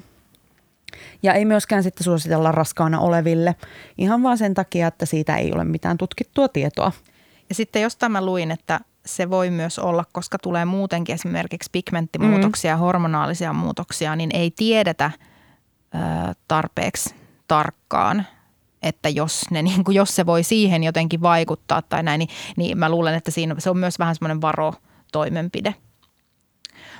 Ja 1.23 1.35
ei 1.35 1.45
myöskään 1.45 1.83
sitten 1.83 2.05
suositella 2.05 2.53
raskaana 2.53 3.01
oleville 3.01 3.57
ihan 3.99 4.23
vaan 4.23 4.39
sen 4.39 4.55
takia, 4.55 4.87
että 4.87 5.07
siitä 5.07 5.37
ei 5.37 5.53
ole 5.53 5.65
mitään 5.65 5.99
tutkittua 5.99 6.49
tietoa. 6.49 6.93
Ja 7.49 7.55
sitten 7.55 7.83
jostain 7.83 8.13
mä 8.13 8.25
luin, 8.25 8.51
että 8.51 8.81
se 9.07 9.31
voi 9.31 9.51
myös 9.51 9.79
olla, 9.79 10.05
koska 10.13 10.39
tulee 10.39 10.65
muutenkin 10.65 11.15
esimerkiksi 11.15 11.71
pigmenttimuutoksia, 11.73 12.77
mm. 12.77 12.81
hormonaalisia 12.81 13.53
muutoksia, 13.53 14.17
niin 14.17 14.31
ei 14.35 14.51
tiedetä 14.51 15.11
ö, 15.95 15.99
tarpeeksi 16.49 17.15
tarkkaan, 17.49 18.27
että 18.83 19.09
jos, 19.09 19.43
ne, 19.51 19.63
niin 19.63 19.85
kuin, 19.85 19.95
jos 19.95 20.17
se 20.17 20.27
voi 20.27 20.43
siihen 20.43 20.85
jotenkin 20.85 21.23
vaikuttaa 21.23 21.83
tai 21.83 22.03
näin, 22.03 22.19
niin, 22.19 22.29
niin 22.57 22.79
mä 22.79 22.89
luulen, 22.89 23.15
että 23.15 23.31
siinä 23.31 23.55
se 23.59 23.71
on 23.71 23.79
myös 23.79 23.99
vähän 23.99 24.15
semmoinen 24.15 24.41
varotoimenpide. 24.41 25.75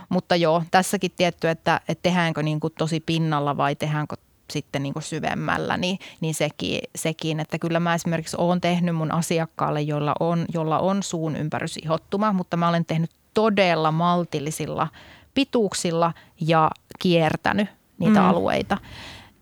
Mutta 0.09 0.37
joo, 0.37 0.63
tässäkin 0.71 1.11
tietty, 1.17 1.49
että, 1.49 1.81
että 1.89 2.03
tehdäänkö 2.03 2.43
niin 2.43 2.61
kuin 2.61 2.73
tosi 2.79 3.01
pinnalla 3.01 3.57
vai 3.57 3.77
tehdäänkö 3.77 4.17
sitten 4.53 4.83
niin 4.83 4.93
kuin 4.93 5.03
syvemmällä, 5.03 5.77
niin, 5.77 5.99
niin 6.21 6.35
sekin, 6.35 6.81
sekin, 6.97 7.41
että 7.41 7.59
kyllä 7.59 7.81
mä 7.81 7.95
esimerkiksi 7.95 8.37
olen 8.39 8.61
tehnyt 8.61 8.97
mun 8.97 9.13
asiakkaalle, 9.13 9.81
jolla 9.81 10.15
on, 10.21 10.45
jolla 10.55 10.79
on 10.79 11.03
suun 11.03 11.37
ympärysihottuma, 11.37 12.33
mutta 12.33 12.57
mä 12.57 12.69
olen 12.69 12.85
tehnyt 12.85 13.11
todella 13.35 13.93
maltillisilla 13.93 14.89
pituuksilla 15.35 16.13
ja 16.41 16.71
kiertänyt 16.99 17.69
niitä 17.99 18.21
mm. 18.21 18.27
alueita. 18.27 18.79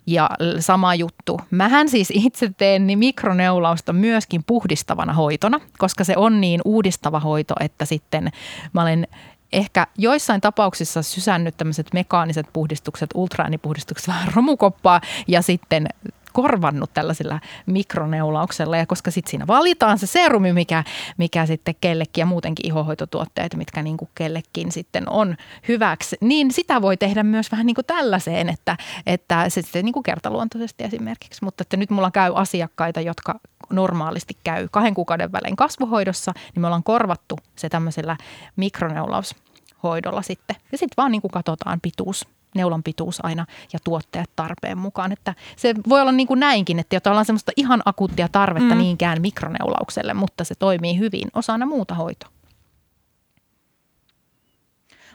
Ja 0.07 0.31
sama 0.61 0.95
juttu. 0.95 1.41
Mähän 1.51 1.89
siis 1.89 2.13
itse 2.15 2.51
teen 2.57 2.87
niin 2.87 2.99
mikroneulausta 2.99 3.93
myöskin 3.93 4.45
puhdistavana 4.47 5.13
hoitona, 5.13 5.61
koska 5.79 6.05
se 6.05 6.15
on 6.17 6.41
niin 6.41 6.61
uudistava 6.65 7.21
hoito, 7.21 7.55
että 7.61 7.85
sitten 7.85 8.31
mä 8.73 8.83
olen 8.83 9.07
ehkä 9.53 9.87
joissain 9.99 10.41
tapauksissa 10.41 11.03
sysännyt 11.03 11.57
tämmöiset 11.57 11.87
mekaaniset 11.93 12.47
puhdistukset, 12.53 13.11
ultraäänipuhdistukset 13.15 14.09
vähän 14.09 14.33
romukoppaa 14.35 15.01
ja 15.27 15.43
sitten 15.43 15.89
korvannut 16.37 16.91
tällaisella 16.95 17.41
mikroneulauksella. 17.67 18.77
Ja 18.77 18.87
koska 18.87 19.11
sitten 19.11 19.31
siinä 19.31 19.47
valitaan 19.47 19.99
se 19.99 20.07
serumi, 20.07 20.53
mikä, 20.53 20.85
mikä 21.19 21.47
sitten 21.47 21.75
kellekin 21.81 22.23
ja 22.23 22.27
muutenkin 22.27 22.67
ihohoitotuotteet, 22.67 23.55
mitkä 23.55 23.83
niin 23.83 23.97
kuin 23.97 24.09
kellekin 24.15 24.73
sitten 24.73 25.09
on 25.09 25.37
hyväksi, 25.69 26.17
niin 26.21 26.53
sitä 26.53 26.83
voi 26.83 26.97
tehdä 26.97 27.23
myös 27.23 27.53
vähän 27.53 27.67
niin 27.67 27.75
kuin 27.75 27.85
tällaiseen, 27.85 28.49
että, 28.49 28.77
että 29.07 29.49
se 29.49 29.63
sitten 29.63 29.85
niin 29.85 29.93
kuin 29.93 30.03
kertaluontoisesti 30.03 30.85
esimerkiksi. 30.85 31.45
Mutta 31.45 31.63
että 31.63 31.77
nyt 31.77 31.91
mulla 31.91 32.11
käy 32.11 32.33
asiakkaita, 32.35 33.01
jotka 33.01 33.41
normaalisti 33.71 34.37
käy 34.45 34.69
kahden 34.71 34.95
kuukauden 34.95 35.33
välein 35.33 35.57
kasvuhoidossa, 35.57 36.33
niin 36.55 36.61
me 36.61 36.67
ollaan 36.67 36.83
korvattu 36.83 37.39
se 37.57 37.69
tämmöisellä 37.69 38.17
mikroneulaushoidolla 38.57 40.23
sitten. 40.23 40.57
Ja 40.73 40.79
sitten 40.79 40.97
vaan 40.97 41.13
niin 41.13 41.23
kuin 41.23 41.31
katsotaan 41.31 41.81
pituus, 41.81 42.29
neulan 42.55 42.83
pituus 42.83 43.25
aina 43.25 43.47
ja 43.73 43.79
tuotteet 43.85 44.31
tarpeen 44.37 44.79
mukaan. 44.79 45.13
Että 45.13 45.35
se 45.57 45.75
voi 45.89 46.01
olla 46.01 46.13
niin 46.13 46.27
kuin 46.27 46.41
näinkin, 46.41 46.79
että 46.79 46.97
jotta 46.97 47.11
ollaan 47.11 47.27
semmoista 47.27 47.53
ihan 47.57 47.83
akuuttia 47.85 48.29
tarvetta 48.29 48.75
mm. 48.75 48.79
niinkään 48.79 49.21
mikroneulaukselle, 49.21 50.15
mutta 50.15 50.45
se 50.45 50.55
toimii 50.55 50.99
hyvin 50.99 51.29
osana 51.35 51.67
muuta 51.67 51.95
hoitoa. 51.95 52.31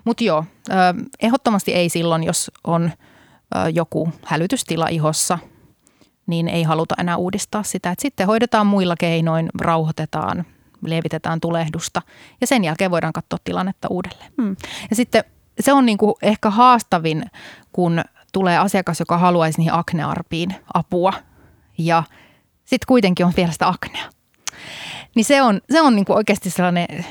Mutta 0.05 0.23
joo, 0.23 0.45
ehdottomasti 1.21 1.73
ei 1.73 1.89
silloin, 1.89 2.23
jos 2.23 2.51
on 2.63 2.91
joku 3.73 4.09
hälytystila 4.25 4.87
ihossa, 4.87 5.39
niin 6.27 6.47
ei 6.47 6.63
haluta 6.63 6.95
enää 6.97 7.17
uudistaa 7.17 7.63
sitä. 7.63 7.91
Et 7.91 7.99
sitten 7.99 8.27
hoidetaan 8.27 8.67
muilla 8.67 8.95
keinoin, 8.99 9.49
rauhoitetaan, 9.59 10.45
lievitetään 10.85 11.41
tulehdusta 11.41 12.01
ja 12.41 12.47
sen 12.47 12.63
jälkeen 12.63 12.91
voidaan 12.91 13.13
katsoa 13.13 13.39
tilannetta 13.43 13.87
uudelleen. 13.91 14.33
Hmm. 14.41 14.55
Ja 14.89 14.95
sitten 14.95 15.23
se 15.59 15.73
on 15.73 15.85
niinku 15.85 16.17
ehkä 16.21 16.49
haastavin, 16.49 17.25
kun 17.71 18.01
tulee 18.33 18.57
asiakas, 18.57 18.99
joka 18.99 19.17
haluaisi 19.17 19.57
niihin 19.57 19.73
aknearpiin 19.73 20.55
apua 20.73 21.13
ja 21.77 22.03
sitten 22.59 22.87
kuitenkin 22.87 23.25
on 23.25 23.33
vielä 23.37 23.51
sitä 23.51 23.67
aknea. 23.67 24.09
Niin 25.15 25.25
se 25.25 25.41
on, 25.41 25.61
se 25.71 25.81
on 25.81 25.95
niinku 25.95 26.13
oikeasti 26.13 26.49
sellainen 26.49 27.05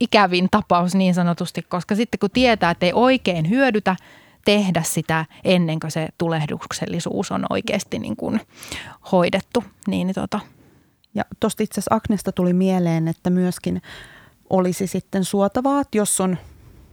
ikävin 0.00 0.48
tapaus 0.50 0.94
niin 0.94 1.14
sanotusti, 1.14 1.62
koska 1.62 1.94
sitten 1.94 2.18
kun 2.18 2.30
tietää, 2.30 2.70
että 2.70 2.86
ei 2.86 2.92
oikein 2.92 3.50
hyödytä 3.50 3.96
tehdä 4.44 4.82
sitä 4.82 5.26
ennen 5.44 5.80
kuin 5.80 5.90
se 5.90 6.08
tulehduksellisuus 6.18 7.32
on 7.32 7.46
oikeasti 7.50 7.98
niin 7.98 8.16
kuin 8.16 8.40
hoidettu, 9.12 9.64
niin 9.86 10.14
tota, 10.14 10.40
Ja 11.14 11.24
tuosta 11.40 11.62
itse 11.62 11.80
asiassa 11.80 11.94
Agnesta 11.94 12.32
tuli 12.32 12.52
mieleen, 12.52 13.08
että 13.08 13.30
myöskin 13.30 13.82
olisi 14.50 14.86
sitten 14.86 15.24
suotavaa, 15.24 15.80
että 15.80 15.98
jos 15.98 16.20
on 16.20 16.38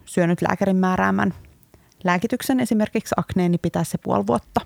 syönyt 0.05 0.41
lääkärin 0.41 0.77
määräämän 0.77 1.33
lääkityksen 2.03 2.59
esimerkiksi 2.59 3.15
akneen, 3.17 3.51
niin 3.51 3.59
pitää 3.59 3.83
se 3.83 3.97
puoli 3.97 4.27
vuotta 4.27 4.61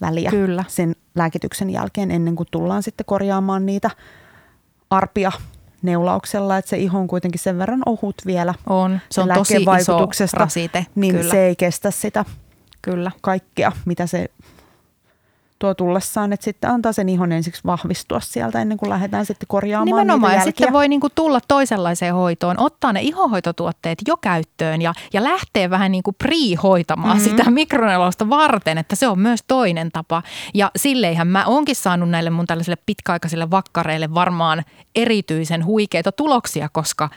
väliä 0.00 0.30
Kyllä. 0.30 0.64
sen 0.68 0.96
lääkityksen 1.14 1.70
jälkeen 1.70 2.10
ennen 2.10 2.36
kuin 2.36 2.48
tullaan 2.50 2.82
sitten 2.82 3.06
korjaamaan 3.06 3.66
niitä 3.66 3.90
arpia 4.90 5.32
neulauksella, 5.82 6.58
että 6.58 6.68
se 6.68 6.78
iho 6.78 6.98
on 6.98 7.06
kuitenkin 7.06 7.40
sen 7.40 7.58
verran 7.58 7.82
ohut 7.86 8.14
vielä 8.26 8.54
on, 8.66 9.00
se 9.10 9.20
on 9.20 9.28
tosi 9.34 9.56
iso 9.80 10.08
rasite. 10.32 10.86
niin 10.94 11.16
kyllä, 11.16 11.30
se 11.30 11.46
ei 11.46 11.56
kestä 11.56 11.90
sitä 11.90 12.24
kyllä. 12.82 13.10
kaikkea, 13.20 13.72
mitä 13.84 14.06
se 14.06 14.28
tullessaan, 15.76 16.32
että 16.32 16.44
sitten 16.44 16.70
antaa 16.70 16.92
sen 16.92 17.08
ihon 17.08 17.32
ensiksi 17.32 17.62
vahvistua 17.66 18.20
sieltä 18.20 18.60
ennen 18.62 18.78
kuin 18.78 18.90
lähdetään 18.90 19.26
sitten 19.26 19.46
korjaamaan 19.46 19.86
Nimenomaan, 19.86 20.32
niitä 20.32 20.40
ja 20.40 20.44
sitten 20.44 20.72
voi 20.72 20.88
niinku 20.88 21.08
tulla 21.14 21.40
toisenlaiseen 21.48 22.14
hoitoon, 22.14 22.60
ottaa 22.60 22.92
ne 22.92 23.00
ihohoitotuotteet 23.02 23.98
jo 24.08 24.16
käyttöön 24.16 24.82
ja, 24.82 24.94
ja 25.12 25.24
lähteä 25.24 25.70
vähän 25.70 25.92
niin 25.92 26.02
kuin 26.02 26.16
pre-hoitamaan 26.24 27.16
mm-hmm. 27.16 27.30
sitä 27.30 27.50
mikroneulausta 27.50 28.30
varten, 28.30 28.78
että 28.78 28.96
se 28.96 29.08
on 29.08 29.18
myös 29.18 29.40
toinen 29.48 29.92
tapa. 29.92 30.22
Ja 30.54 30.70
silleinhän 30.76 31.28
mä 31.28 31.44
oonkin 31.46 31.76
saanut 31.76 32.10
näille 32.10 32.30
mun 32.30 32.46
tällaisille 32.46 32.78
pitkäaikaisille 32.86 33.50
vakkareille 33.50 34.14
varmaan 34.14 34.64
erityisen 34.94 35.64
huikeita 35.64 36.12
tuloksia, 36.12 36.68
koska 36.68 37.08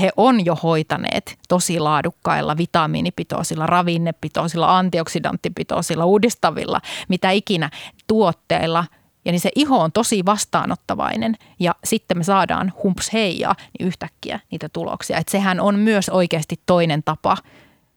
he 0.00 0.10
on 0.16 0.44
jo 0.44 0.54
hoitaneet 0.54 1.38
tosi 1.48 1.78
laadukkailla 1.78 2.56
vitamiinipitoisilla, 2.56 3.66
ravinnepitoisilla, 3.66 4.78
antioksidanttipitoisilla, 4.78 6.04
uudistavilla, 6.04 6.80
mitä 7.08 7.30
ikinä 7.30 7.70
tuotteilla– 8.06 8.84
ja 9.26 9.32
niin 9.32 9.40
se 9.40 9.50
iho 9.54 9.78
on 9.78 9.92
tosi 9.92 10.24
vastaanottavainen 10.24 11.36
ja 11.58 11.74
sitten 11.84 12.18
me 12.18 12.24
saadaan 12.24 12.72
humps 12.82 13.12
heijaa 13.12 13.54
niin 13.58 13.86
yhtäkkiä 13.88 14.40
niitä 14.50 14.68
tuloksia. 14.68 15.18
Että 15.18 15.30
sehän 15.30 15.60
on 15.60 15.78
myös 15.78 16.08
oikeasti 16.08 16.60
toinen 16.66 17.02
tapa 17.02 17.36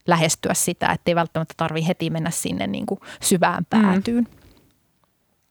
lähestyä 0.07 0.53
sitä, 0.53 0.87
ettei 0.91 1.15
välttämättä 1.15 1.53
tarvi 1.57 1.87
heti 1.87 2.09
mennä 2.09 2.31
sinne 2.31 2.67
niin 2.67 2.85
kuin 2.85 2.99
syvään 3.21 3.65
päätyyn. 3.69 4.23
Mm. 4.23 4.37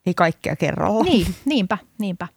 Ei 0.07 0.14
kaikkea 0.14 0.57
kerralla. 0.57 1.05
Niin, 1.05 1.35
niinpä, 1.44 1.79
niinpä. 1.98 2.29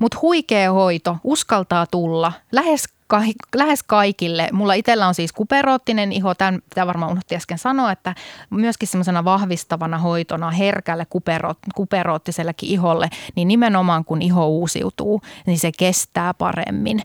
Mutta 0.00 0.18
huikea 0.22 0.72
hoito, 0.72 1.16
uskaltaa 1.24 1.86
tulla 1.86 2.32
lähes, 2.52 2.84
ka- 3.12 3.56
lähes 3.56 3.82
kaikille. 3.82 4.48
Mulla 4.52 4.74
itsellä 4.74 5.06
on 5.06 5.14
siis 5.14 5.32
kuperoottinen 5.32 6.12
iho, 6.12 6.34
tämän, 6.34 6.60
tämä 6.74 6.86
varmaan 6.86 7.12
unohti 7.12 7.36
äsken 7.36 7.58
sanoa, 7.58 7.92
että 7.92 8.14
myöskin 8.50 8.88
semmoisena 8.88 9.24
vahvistavana 9.24 9.98
hoitona 9.98 10.50
herkälle 10.50 11.06
kuperoot, 11.10 11.58
kuperoottisellekin 11.74 12.68
iholle, 12.68 13.08
niin 13.34 13.48
nimenomaan 13.48 14.04
kun 14.04 14.22
iho 14.22 14.46
uusiutuu, 14.46 15.20
niin 15.46 15.58
se 15.58 15.72
kestää 15.78 16.34
paremmin, 16.34 17.00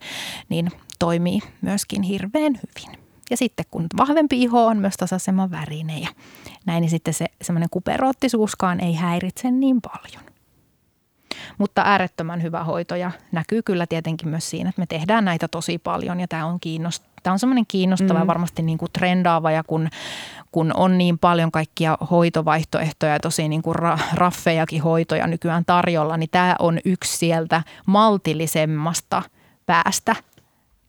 niin 0.50 0.72
toimii 1.00 1.39
myöskin 1.62 2.02
hirveän 2.02 2.54
hyvin. 2.54 3.00
Ja 3.30 3.38
sitten 3.38 3.65
kun 3.72 3.88
vahvempi 3.98 4.43
iho 4.43 4.65
on 4.65 4.78
myös 4.78 4.98
tasaisemman 4.98 5.52
värinen 5.52 6.02
ja 6.02 6.10
näin, 6.65 6.82
niin 6.82 6.89
sitten 6.89 7.13
se 7.13 7.26
semmoinen 7.41 7.70
kuperoottisuuskaan 7.70 8.80
ei 8.80 8.93
häiritse 8.93 9.52
niin 9.52 9.82
paljon. 9.82 10.37
Mutta 11.58 11.82
äärettömän 11.86 12.41
hyvä 12.41 12.63
hoito 12.63 12.95
ja 12.95 13.12
näkyy 13.32 13.62
kyllä 13.62 13.88
tietenkin 13.88 14.30
myös 14.30 14.50
siinä, 14.50 14.69
että 14.69 14.82
me 14.82 14.86
tehdään 14.86 15.26
näitä 15.26 15.47
tosi 15.47 15.78
paljon 15.78 16.19
ja 16.19 16.28
tämä 16.28 16.45
on 16.45 16.60
kiinnost- 16.67 17.08
Tämä 17.23 17.34
on 17.34 17.39
semmoinen 17.39 17.65
kiinnostava 17.67 18.13
mm. 18.13 18.19
ja 18.19 18.28
varmasti 18.28 18.62
niin 18.62 18.78
kuin 18.78 18.91
trendaava 18.91 19.52
ja 19.52 19.63
kun, 19.63 19.89
kun 20.52 20.71
on 20.76 20.97
niin 20.97 21.19
paljon 21.19 21.52
kaikkia 21.52 21.97
hoitovaihtoehtoja 22.12 23.13
ja 23.13 23.19
tosi 23.19 23.50
niin 23.50 23.62
kuin 23.62 23.76
raffejakin 24.13 24.82
hoitoja 24.82 25.28
nykyään 25.28 25.65
tarjolla, 25.65 26.17
niin 26.17 26.30
tämä 26.30 26.56
on 26.60 26.80
yksi 26.86 27.17
sieltä 27.17 27.63
maltillisemmasta 27.86 29.23
päästä 29.65 30.15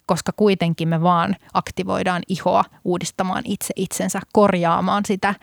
koska 0.06 0.32
kuitenkin 0.36 0.88
me 0.88 1.02
vaan 1.02 1.36
aktivoidaan 1.54 2.22
ihoa 2.28 2.64
uudistamaan 2.84 3.42
itse 3.46 3.72
itsensä, 3.76 4.20
korjaamaan 4.32 5.04
sitä 5.04 5.34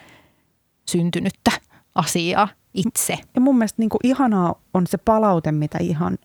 syntynyttä 0.90 1.52
asiaa 1.96 2.48
itse. 2.76 3.20
Ja 3.36 3.42
mun 3.42 3.58
mielestä 3.58 3.82
niin 3.82 3.90
kuin 3.90 4.00
ihanaa 4.04 4.62
on 4.74 4.88
se 4.88 4.98
palaute, 4.98 5.52
mitä 5.52 5.78
ihan 5.82 6.18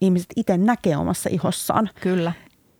ihmiset 0.00 0.28
itse 0.36 0.56
näkee 0.56 0.96
omassa 0.96 1.30
ihossaan. 1.32 1.90
Kyllä. 2.00 2.32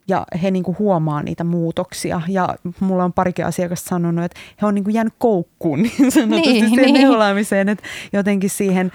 Ja 0.09 0.27
he 0.43 0.51
niin 0.51 0.63
kuin 0.63 0.79
huomaa 0.79 1.23
niitä 1.23 1.45
muutoksia. 1.45 2.21
Ja 2.29 2.57
mulla 2.81 3.05
on 3.05 3.13
parikin 3.13 3.47
asiakasta 3.47 3.89
sanonut, 3.89 4.25
että 4.25 4.41
he 4.63 4.67
on 4.67 4.75
niin 4.75 4.85
kuin 4.85 4.95
jäänyt 4.95 5.15
koukkuun 5.19 5.83
niin 5.83 6.13
sanotusti 6.13 6.53
niin, 6.53 6.69
siihen 6.69 6.85
niin. 6.85 6.95
neulaamiseen, 6.95 7.69
että 7.69 7.85
jotenkin 8.13 8.51
siihen 8.51 8.93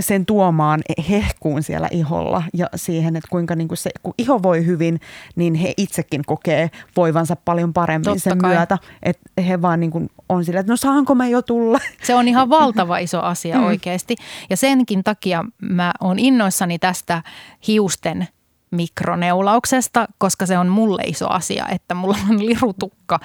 sen 0.00 0.26
tuomaan 0.26 0.80
hehkuun 1.10 1.62
siellä 1.62 1.88
iholla 1.90 2.42
ja 2.54 2.66
siihen, 2.74 3.16
että 3.16 3.28
kuinka 3.30 3.56
niin 3.56 3.68
kuin 3.68 3.78
se, 3.78 3.90
kun 4.02 4.14
iho 4.18 4.42
voi 4.42 4.66
hyvin, 4.66 5.00
niin 5.36 5.54
he 5.54 5.74
itsekin 5.76 6.22
kokee 6.26 6.70
voivansa 6.96 7.36
paljon 7.36 7.72
paremmin 7.72 8.04
Totta 8.04 8.20
sen 8.20 8.38
kai. 8.38 8.54
myötä. 8.54 8.78
Että 9.02 9.42
he 9.42 9.62
vaan 9.62 9.80
niin 9.80 9.90
kuin 9.90 10.10
on 10.28 10.44
sillä, 10.44 10.60
että 10.60 10.72
no 10.72 10.76
saanko 10.76 11.14
mä 11.14 11.28
jo 11.28 11.42
tulla. 11.42 11.78
Se 12.02 12.14
on 12.14 12.28
ihan 12.28 12.48
valtava 12.58 12.98
iso 12.98 13.20
asia 13.20 13.58
mm. 13.58 13.64
oikeasti. 13.64 14.16
Ja 14.50 14.56
senkin 14.56 15.04
takia 15.04 15.44
mä 15.62 15.92
oon 16.00 16.18
innoissani 16.18 16.78
tästä 16.78 17.22
hiusten– 17.66 18.28
mikroneulauksesta, 18.72 20.06
koska 20.18 20.46
se 20.46 20.58
on 20.58 20.68
mulle 20.68 21.02
iso 21.02 21.28
asia, 21.28 21.66
että 21.68 21.94
mulla 21.94 22.16
on 22.30 22.46
lirutukka, 22.46 23.20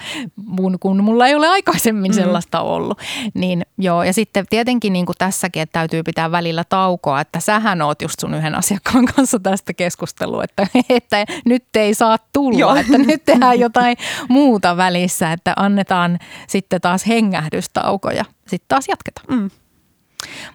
kun 0.80 1.04
mulla 1.04 1.26
ei 1.26 1.34
ole 1.34 1.48
aikaisemmin 1.48 2.12
mm. 2.12 2.14
sellaista 2.14 2.60
ollut. 2.60 2.98
Niin 3.34 3.66
joo, 3.78 4.02
ja 4.02 4.12
sitten 4.12 4.46
tietenkin 4.50 4.92
niin 4.92 5.06
kuin 5.06 5.16
tässäkin, 5.18 5.62
että 5.62 5.72
täytyy 5.72 6.02
pitää 6.02 6.30
välillä 6.30 6.64
taukoa, 6.64 7.20
että 7.20 7.40
sähän 7.40 7.82
oot 7.82 8.02
just 8.02 8.20
sun 8.20 8.34
yhden 8.34 8.54
asiakkaan 8.54 9.04
kanssa 9.16 9.38
tästä 9.38 9.72
keskustelua, 9.72 10.44
että, 10.44 10.66
että 10.88 11.24
nyt 11.44 11.64
ei 11.74 11.94
saa 11.94 12.18
tulla, 12.32 12.58
joo. 12.58 12.74
että 12.74 12.98
nyt 12.98 13.24
tehdään 13.24 13.60
jotain 13.60 13.96
muuta 14.28 14.76
välissä, 14.76 15.32
että 15.32 15.52
annetaan 15.56 16.18
sitten 16.48 16.80
taas 16.80 17.06
hengähdystaukoja, 17.06 18.24
sitten 18.46 18.68
taas 18.68 18.88
jatketaan. 18.88 19.38
Mm. 19.40 19.50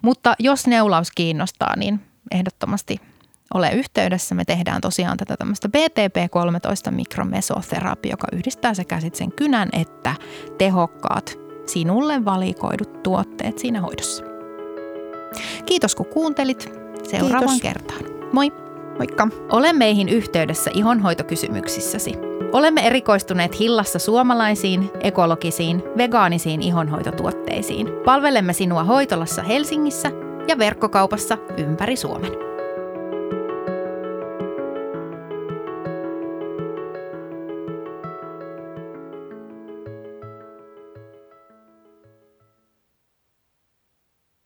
Mutta 0.02 0.34
jos 0.38 0.66
neulaus 0.66 1.10
kiinnostaa, 1.14 1.76
niin 1.76 2.00
ehdottomasti– 2.30 3.00
ole 3.54 3.70
yhteydessä. 3.70 4.34
Me 4.34 4.44
tehdään 4.44 4.80
tosiaan 4.80 5.16
tätä 5.16 5.36
tämmöistä 5.36 5.68
BTP-13 5.68 6.90
mikromesoterapia, 6.90 8.10
joka 8.12 8.26
yhdistää 8.32 8.74
sekä 8.74 9.00
sitten 9.00 9.18
sen 9.18 9.32
kynän 9.32 9.68
että 9.72 10.14
tehokkaat 10.58 11.38
sinulle 11.66 12.24
valikoidut 12.24 13.02
tuotteet 13.02 13.58
siinä 13.58 13.80
hoidossa. 13.80 14.24
Kiitos 15.66 15.94
kun 15.94 16.06
kuuntelit. 16.06 16.72
Seuraavan 17.02 17.48
Kiitos. 17.48 17.62
kertaan. 17.62 18.00
Moi! 18.32 18.52
Moikka! 18.98 19.28
Ole 19.52 19.72
meihin 19.72 20.08
yhteydessä 20.08 20.70
ihonhoitokysymyksissäsi. 20.74 22.14
Olemme 22.52 22.86
erikoistuneet 22.86 23.60
Hillassa 23.60 23.98
suomalaisiin, 23.98 24.90
ekologisiin, 25.00 25.82
vegaanisiin 25.96 26.62
ihonhoitotuotteisiin. 26.62 27.88
Palvelemme 28.04 28.52
sinua 28.52 28.84
hoitolassa 28.84 29.42
Helsingissä 29.42 30.10
ja 30.48 30.58
verkkokaupassa 30.58 31.38
ympäri 31.56 31.96
Suomen. 31.96 32.53